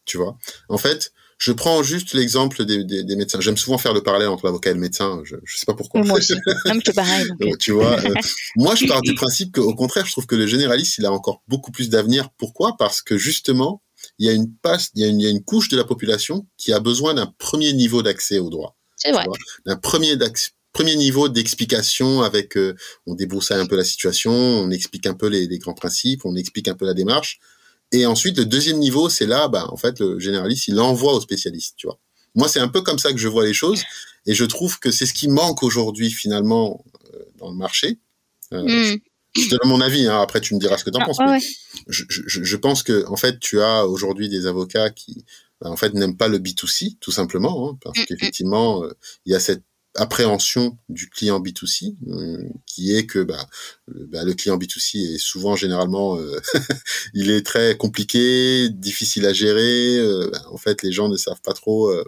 [0.05, 0.37] Tu vois?
[0.69, 3.39] En fait, je prends juste l'exemple des, des, des médecins.
[3.39, 5.21] J'aime souvent faire le parallèle entre l'avocat et le médecin.
[5.23, 6.01] Je, je sais pas pourquoi.
[6.03, 6.33] Moi aussi.
[6.65, 7.25] Même que pareil.
[7.39, 8.13] donc, tu vois, euh,
[8.55, 11.43] moi je pars du principe qu'au contraire, je trouve que le généraliste, il a encore
[11.47, 12.29] beaucoup plus d'avenir.
[12.37, 12.75] Pourquoi?
[12.77, 13.81] Parce que justement,
[14.17, 15.77] il y a une passe, il y a une, il y a une couche de
[15.77, 19.25] la population qui a besoin d'un premier niveau d'accès au droit, C'est vrai.
[19.65, 22.75] d'un premier d'accès premier niveau d'explication avec euh,
[23.07, 26.35] on débroussaille un peu la situation, on explique un peu les, les grands principes, on
[26.35, 27.39] explique un peu la démarche
[27.91, 31.21] et ensuite le deuxième niveau c'est là bah en fait le généraliste il envoie au
[31.21, 31.99] spécialiste, tu vois.
[32.35, 33.81] Moi c'est un peu comme ça que je vois les choses
[34.25, 36.83] et je trouve que c'est ce qui manque aujourd'hui finalement
[37.13, 37.99] euh, dans le marché.
[38.53, 39.41] Euh, Mm.
[39.41, 41.05] je te donne mon avis, hein, après tu me diras ce que tu en Ah,
[41.05, 41.19] penses.
[41.19, 41.41] ouais, mais ouais.
[41.87, 45.25] je, je, je pense que en fait tu as aujourd'hui des avocats qui
[45.61, 48.05] bah, en fait n'aiment pas le B2C tout simplement hein, parce Mm, mm.
[48.07, 48.93] qu'effectivement euh,
[49.25, 49.63] il y a cette
[49.97, 53.47] appréhension du client B2C euh, qui est que bah,
[53.87, 56.39] le, bah, le client B2C est souvent généralement euh,
[57.13, 61.41] il est très compliqué difficile à gérer euh, bah, en fait les gens ne savent
[61.41, 62.03] pas trop euh,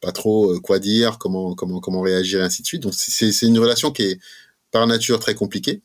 [0.00, 3.46] pas trop euh, quoi dire comment comment comment réagir et ainsi de suite donc c'est
[3.46, 4.20] une relation qui est
[4.70, 5.82] par nature très compliquée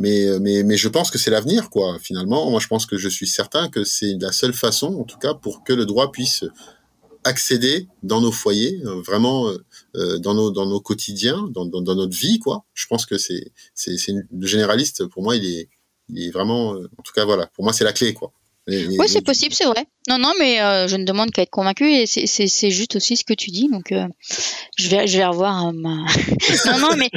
[0.00, 2.50] mais, euh, mais, mais je pense que c'est l'avenir, quoi, finalement.
[2.50, 5.34] Moi, je pense que je suis certain que c'est la seule façon, en tout cas,
[5.34, 6.44] pour que le droit puisse
[7.24, 9.58] accéder dans nos foyers, euh, vraiment euh,
[9.96, 12.64] euh, dans, nos, dans nos quotidiens, dans, dans, dans notre vie, quoi.
[12.74, 13.96] Je pense que c'est, c'est,
[14.32, 15.68] le généraliste, pour moi, il est,
[16.08, 18.32] il est vraiment, en tout cas, voilà, pour moi, c'est la clé, quoi.
[18.68, 19.84] Et- Oui, c'est possible, c'est vrai.
[20.08, 23.24] Non, non, mais euh, je ne demande qu'à être convaincu et c'est- juste aussi ce
[23.24, 23.68] que tu dis.
[23.68, 24.06] Donc, euh,
[24.76, 25.96] je vais, je vais revoir euh, ma.
[26.66, 27.10] non, non, mais,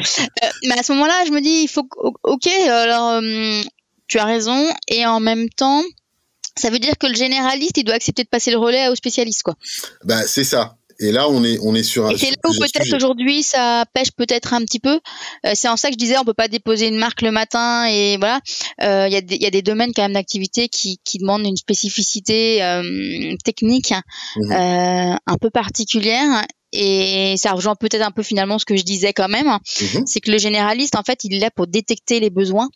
[0.64, 1.88] mais à ce moment-là, je me dis, il faut.
[2.24, 3.22] Ok, alors,
[4.08, 4.68] tu as raison.
[4.88, 5.84] Et en même temps,
[6.58, 9.44] ça veut dire que le généraliste, il doit accepter de passer le relais au spécialiste,
[9.44, 9.56] quoi.
[10.04, 10.76] Bah, c'est ça.
[11.00, 12.12] Et là, on est, on est sur un.
[12.12, 15.00] Et c'est là où peut-être aujourd'hui ça pêche peut-être un petit peu.
[15.46, 17.86] Euh, c'est en ça que je disais on peut pas déposer une marque le matin
[17.90, 18.40] et voilà.
[18.84, 21.18] Euh, Il y, a des- il y a des domaines quand même d'activité qui, qui
[21.18, 23.92] demandent une spécificité euh, technique
[24.38, 24.52] Mhm.
[24.52, 26.46] euh, un peu particulière.
[26.74, 29.48] Et ça rejoint peut-être un peu finalement ce que je disais quand même.
[29.48, 30.06] Mhm.
[30.06, 32.70] C'est que le généraliste, en fait, il est là pour détecter les besoins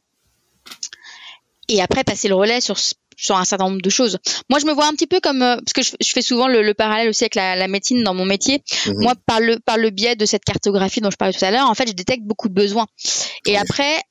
[1.70, 2.78] et après passer le relais sur,
[3.18, 4.20] sur un certain nombre de choses.
[4.50, 6.48] Moi, je me vois un petit peu comme, euh, parce que je, je fais souvent
[6.48, 8.64] le, le parallèle aussi avec la, la médecine dans mon métier.
[8.86, 8.94] Mhm.
[9.02, 11.70] Moi, par le, par le biais de cette cartographie dont je parlais tout à l'heure,
[11.70, 12.86] en fait, je détecte beaucoup de besoins.
[13.46, 13.58] Et Oui.
[13.58, 14.02] après,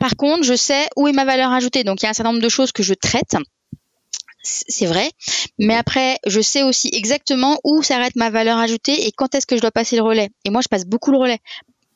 [0.00, 1.84] par contre, je sais où est ma valeur ajoutée.
[1.84, 3.36] Donc, il y a un certain nombre de choses que je traite.
[4.42, 5.10] C'est vrai.
[5.58, 9.56] Mais après, je sais aussi exactement où s'arrête ma valeur ajoutée et quand est-ce que
[9.56, 10.30] je dois passer le relais.
[10.44, 11.40] Et moi, je passe beaucoup le relais.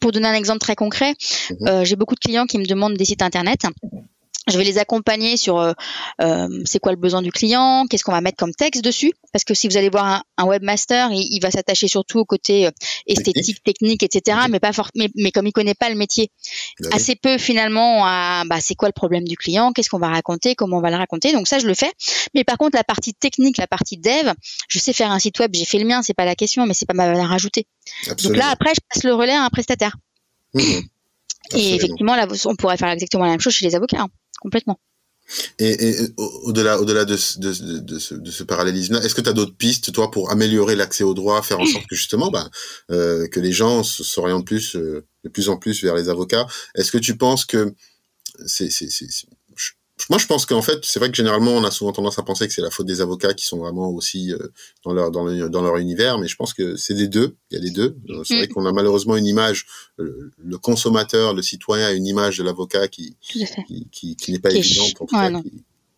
[0.01, 1.15] Pour donner un exemple très concret,
[1.51, 1.69] Mhm.
[1.69, 3.61] euh, j'ai beaucoup de clients qui me demandent des sites internet.
[4.51, 5.73] Je vais les accompagner sur euh,
[6.21, 9.13] euh, c'est quoi le besoin du client, qu'est-ce qu'on va mettre comme texte dessus.
[9.33, 12.25] Parce que si vous allez voir un, un webmaster, il, il va s'attacher surtout au
[12.25, 12.71] côté euh,
[13.07, 14.39] esthétique, technique, etc.
[14.51, 16.31] Mais pas fort, mais, mais comme il connaît pas le métier,
[16.81, 16.89] oui.
[16.93, 20.55] assez peu finalement à bah, c'est quoi le problème du client, qu'est-ce qu'on va raconter,
[20.55, 21.33] comment on va le raconter.
[21.33, 21.93] Donc ça je le fais.
[22.35, 24.33] Mais par contre la partie technique, la partie dev,
[24.69, 26.75] je sais faire un site web, j'ai fait le mien, c'est pas la question, mais
[26.75, 27.67] c'est pas ma valeur ajoutée.
[28.07, 28.39] Donc Absolument.
[28.39, 29.97] là après je passe le relais à un prestataire.
[30.55, 30.83] Mhm.
[31.57, 34.09] Et effectivement là on pourrait faire exactement la même chose chez les avocats, hein,
[34.41, 34.79] complètement.
[35.59, 37.53] Et, et au- au-delà, au-delà de, ce- de,
[38.31, 41.61] ce, parallélisme-là, est-ce que tu as d'autres pistes, toi, pour améliorer l'accès au droit, faire
[41.61, 42.51] en sorte que justement, bah,
[42.91, 46.47] euh, que les gens s'orientent plus, euh, de plus en plus vers les avocats?
[46.75, 47.73] Est-ce que tu penses que
[48.47, 49.73] c'est, c'est, c'est, c'est- je-
[50.09, 52.47] moi, je pense qu'en fait, c'est vrai que généralement, on a souvent tendance à penser
[52.49, 54.39] que c'est la faute des avocats qui sont vraiment aussi euh,
[54.85, 57.37] dans leur dans, le- dans leur univers, mais je pense que c'est des deux.
[57.51, 57.97] Il y a les deux.
[58.09, 58.39] Euh, C'est Mm.
[58.39, 62.45] vrai qu'on a malheureusement une image, le, le consommateur, le citoyen a une image de
[62.45, 63.17] l'avocat qui
[63.67, 64.95] qui, qui, qui n'est pas évidente.
[65.13, 65.31] ouais,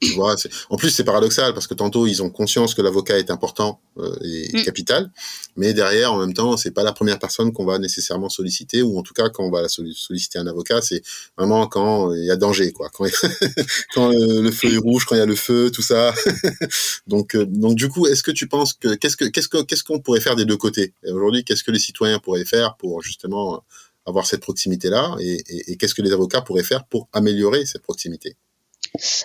[0.03, 0.35] tu vois,
[0.71, 4.15] en plus, c'est paradoxal parce que tantôt ils ont conscience que l'avocat est important euh,
[4.25, 4.63] et Mm.
[4.65, 5.11] capital,
[5.57, 8.99] mais derrière, en même temps, c'est pas la première personne qu'on va nécessairement solliciter, ou
[8.99, 11.03] en tout cas, quand on va solli- solliciter un avocat, c'est
[11.37, 12.89] vraiment quand il y a danger, quoi.
[12.93, 13.05] Quand,
[13.95, 16.15] quand euh, le feu est rouge, quand il y a le feu, tout ça.
[17.07, 19.85] donc, euh, donc du coup, est-ce que tu penses que qu'est-ce que qu'est-ce que qu'est-ce
[19.85, 20.95] qu'on pourrait faire des deux côtés?
[21.07, 23.59] Aujourd'hui, qu'est-ce que les citoyens pourraient faire pour justement euh,
[24.07, 27.83] avoir cette proximité-là, et, et- et qu'est-ce que les avocats pourraient faire pour améliorer cette
[27.83, 28.37] proximité?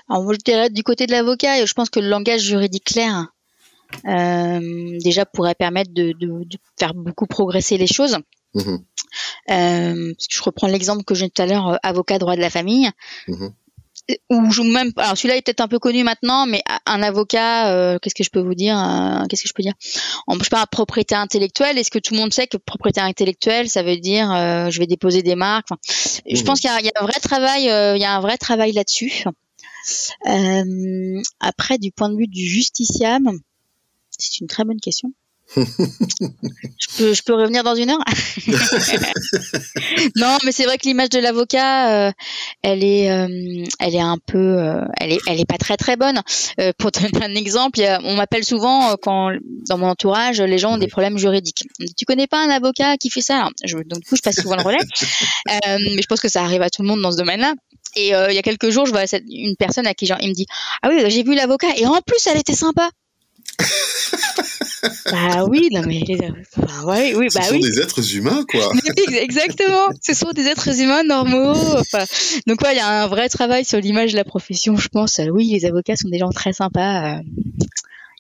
[0.10, 3.28] Alors moi je dirais du côté de l'avocat, je pense que le langage juridique clair
[4.08, 8.18] euh, déjà pourrait permettre de, de- de faire beaucoup progresser les choses.
[8.54, 8.80] Mhm,
[9.50, 12.90] Euh, je reprends l'exemple que j'ai tout à l'heure, euh, avocat droit de la famille.
[14.30, 18.16] ou même alors celui-là est peut-être un peu connu maintenant mais un avocat euh, qu'est-ce
[18.16, 19.74] que je peux vous dire euh, qu'est-ce que je peux dire?
[20.28, 23.84] On je pas propriété intellectuelle est-ce que tout le monde sait que propriété intellectuelle ça
[23.84, 25.68] veut dire euh, je vais déposer des marques?
[26.30, 28.72] Je pense qu'il y, y, a un vrai travail il y a un vrai travail
[28.72, 29.26] là-dessus
[31.40, 33.30] après du point de vue du justiciable
[34.10, 35.14] c'est une très bonne question
[35.56, 38.04] je, peux, je peux revenir dans une heure
[40.18, 42.12] Non, mais c'est vrai que l'image de l'avocat, euh,
[42.64, 45.96] elle est, euh, elle est un peu, euh, elle est, elle est pas très très
[45.96, 46.22] bonne.
[46.78, 49.32] pour donner un exemple, on m'appelle souvent quand
[49.70, 51.64] dans mon entourage, les gens ont des problèmes juridiques.
[51.98, 53.48] Tu connais pas un avocat qui fait ça?
[53.64, 54.78] Je, Donc du coup, je passe souvent le relais.
[55.46, 57.54] mais je pense que ça arrive à tout le monde dans ce domaine-là.
[57.96, 60.34] Et il y a quelques jours, je vois une personne à qui genre, il me
[60.34, 60.46] dit,
[60.84, 62.90] ah oui, j'ai vu l'avocat et en plus, elle était sympa.
[65.12, 66.04] bah oui, non mais
[66.58, 68.72] bah ouais, oui, bah Ce sont des êtres humains, quoi.
[69.14, 69.90] Exactement.
[70.02, 71.56] Ce sont des êtres humains normaux.
[71.78, 72.04] Enfin,
[72.46, 75.20] donc ouais, il y a un vrai travail sur l'image de la profession, je pense.
[75.32, 77.18] Oui, les avocats sont des gens très sympas.
[77.18, 77.22] Euh,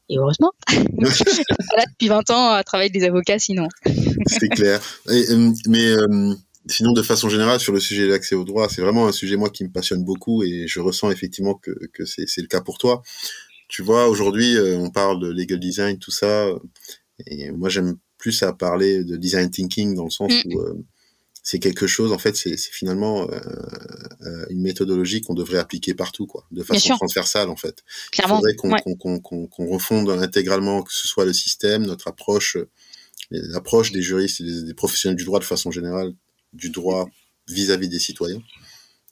[0.10, 0.54] et heureusement.
[0.72, 3.68] là depuis 20 ans à travailler avec des avocats, sinon.
[4.28, 4.82] C'est clair.
[5.10, 6.34] Euh, mais euh,
[6.68, 9.36] sinon, de façon générale, sur le sujet de l'accès au droit, c'est vraiment un sujet
[9.36, 12.78] moi qui me passionne beaucoup et je ressens effectivement que, que c'est le cas pour
[12.78, 13.02] toi.
[13.68, 16.50] Tu vois, aujourd'hui, euh, on parle de legal design, tout ça,
[17.26, 20.54] et moi j'aime plus à parler de design thinking dans le sens mm.
[20.54, 20.74] où euh,
[21.44, 26.46] c'est quelque chose, en fait, c'est finalement euh, une méthodologie qu'on devrait appliquer partout, quoi,
[26.52, 27.84] de façon transversale, en fait.
[28.12, 28.42] Clairement.
[28.46, 32.58] Il faudrait qu'on refonde intégralement, que ce soit le système, notre approche,
[33.32, 36.14] l'approche des juristes et des, professionnels du droit de façon générale,
[36.52, 37.10] du droit
[37.48, 38.42] vis-à-vis -vis des citoyens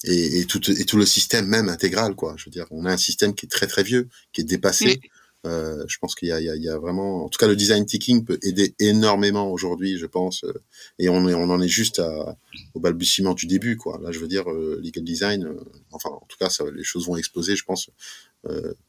[0.06, 2.36] et, et, tout, et tout le système même intégral, quoi.
[2.38, 5.00] Je veux dire, on a un système qui est très très vieux, qui est dépassé.
[5.46, 8.26] Euh, je pense qu'il y, y, y a, vraiment, en tout cas, le design thinking
[8.26, 10.54] peut aider énormément aujourd'hui, je pense, euh,
[10.98, 12.36] et on, est, on en est juste à,
[12.74, 14.00] au balbutiement du début, quoi.
[14.02, 15.54] Là, je veux dire, euh, legal design, euh,
[15.92, 17.90] enfin, en tout cas, ça, les choses vont exploser, je pense,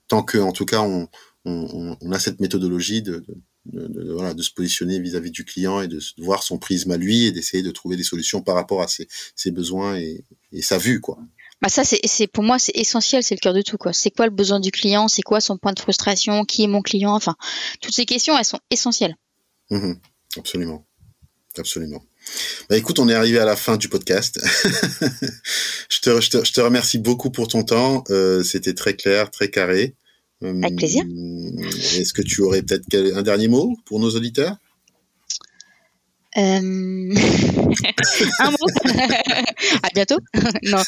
[0.08, 1.08] tant que, en tout cas, on,
[1.44, 3.36] on, on a cette méthodologie de, de,
[3.72, 7.24] de, voilà, de se positionner vis-à-vis du client et de, voir son prisme à lui
[7.24, 10.78] et d'essayer de trouver des solutions par rapport à ses, ses besoins et, et sa
[10.78, 11.18] vue, quoi.
[11.62, 13.94] Bah ça c'est c'est pour moi c'est essentiel, c'est le cœur de tout quoi.
[13.94, 16.82] C'est quoi le besoin du client, c'est quoi son point de frustration, qui est mon
[16.82, 17.34] client, enfin
[17.80, 19.16] toutes ces questions elles sont essentielles.
[19.70, 19.94] Mmh
[20.36, 20.86] absolument,
[21.56, 22.02] absolument.
[22.68, 24.38] Bah écoute, on est arrivé à la fin du podcast.
[25.88, 28.04] je, te, je, te, je, te, remercie beaucoup pour ton temps.
[28.10, 29.94] Euh, C'était très clair, très carré.
[30.42, 31.04] Avec plaisir.
[31.98, 34.56] Est-ce que tu aurais peut-être un dernier mot pour nos auditeurs?
[36.36, 37.14] Euh...
[38.40, 38.56] un mot.
[39.82, 40.18] à bientôt.
[40.62, 40.78] non.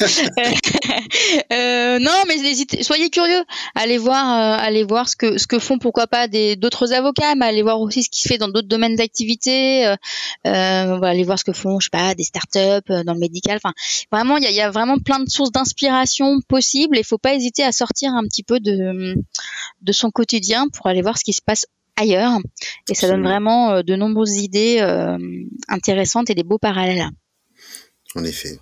[1.51, 3.43] euh, non, mais n'hésitez, soyez curieux.
[3.75, 7.35] Allez voir, euh, allez voir ce que ce que font pourquoi pas des d'autres avocats,
[7.35, 9.85] mais allez voir aussi ce qui se fait dans d'autres domaines d'activité.
[9.87, 9.95] Euh,
[10.45, 13.59] euh allez voir ce que font, je sais pas, des startups euh, dans le médical.
[13.63, 13.73] Enfin,
[14.11, 16.97] vraiment, il y a, y a, vraiment plein de sources d'inspiration possibles.
[16.97, 19.15] Il faut pas hésiter à sortir un petit peu de
[19.81, 21.65] de son quotidien pour aller voir ce qui se passe
[21.99, 22.39] ailleurs.
[22.89, 25.17] Et ça donne vraiment euh, de nombreuses idées euh,
[25.67, 27.07] intéressantes et des beaux parallèles.
[28.15, 28.57] En effet.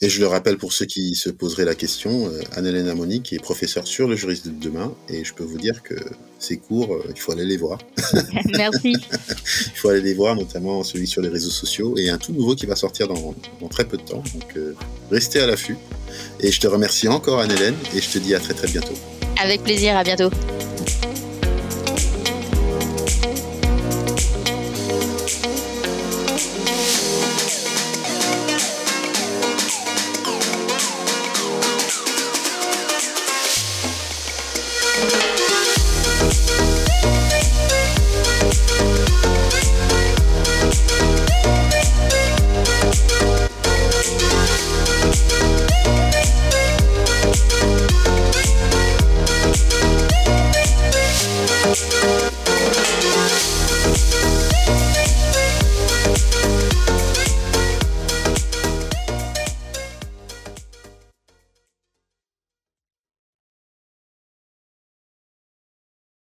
[0.00, 3.34] Et je le rappelle pour ceux qui se poseraient la question, euh, Anne-Hélène Amoni, qui
[3.34, 5.94] est professeure sur le juriste de demain, et je peux vous dire que
[6.38, 7.80] ces cours, il faut aller les voir.
[8.56, 8.94] Merci.
[8.94, 12.54] il faut aller les voir, notamment celui sur les réseaux sociaux, et un tout nouveau
[12.54, 14.22] qui va sortir dans, dans très peu de temps.
[14.32, 14.56] Donc
[15.10, 15.76] restez à l'affût.
[16.40, 18.94] Et je te remercie encore, Anne-Hélène, et je te dis à très très bientôt.
[19.42, 20.30] Avec plaisir, à bientôt.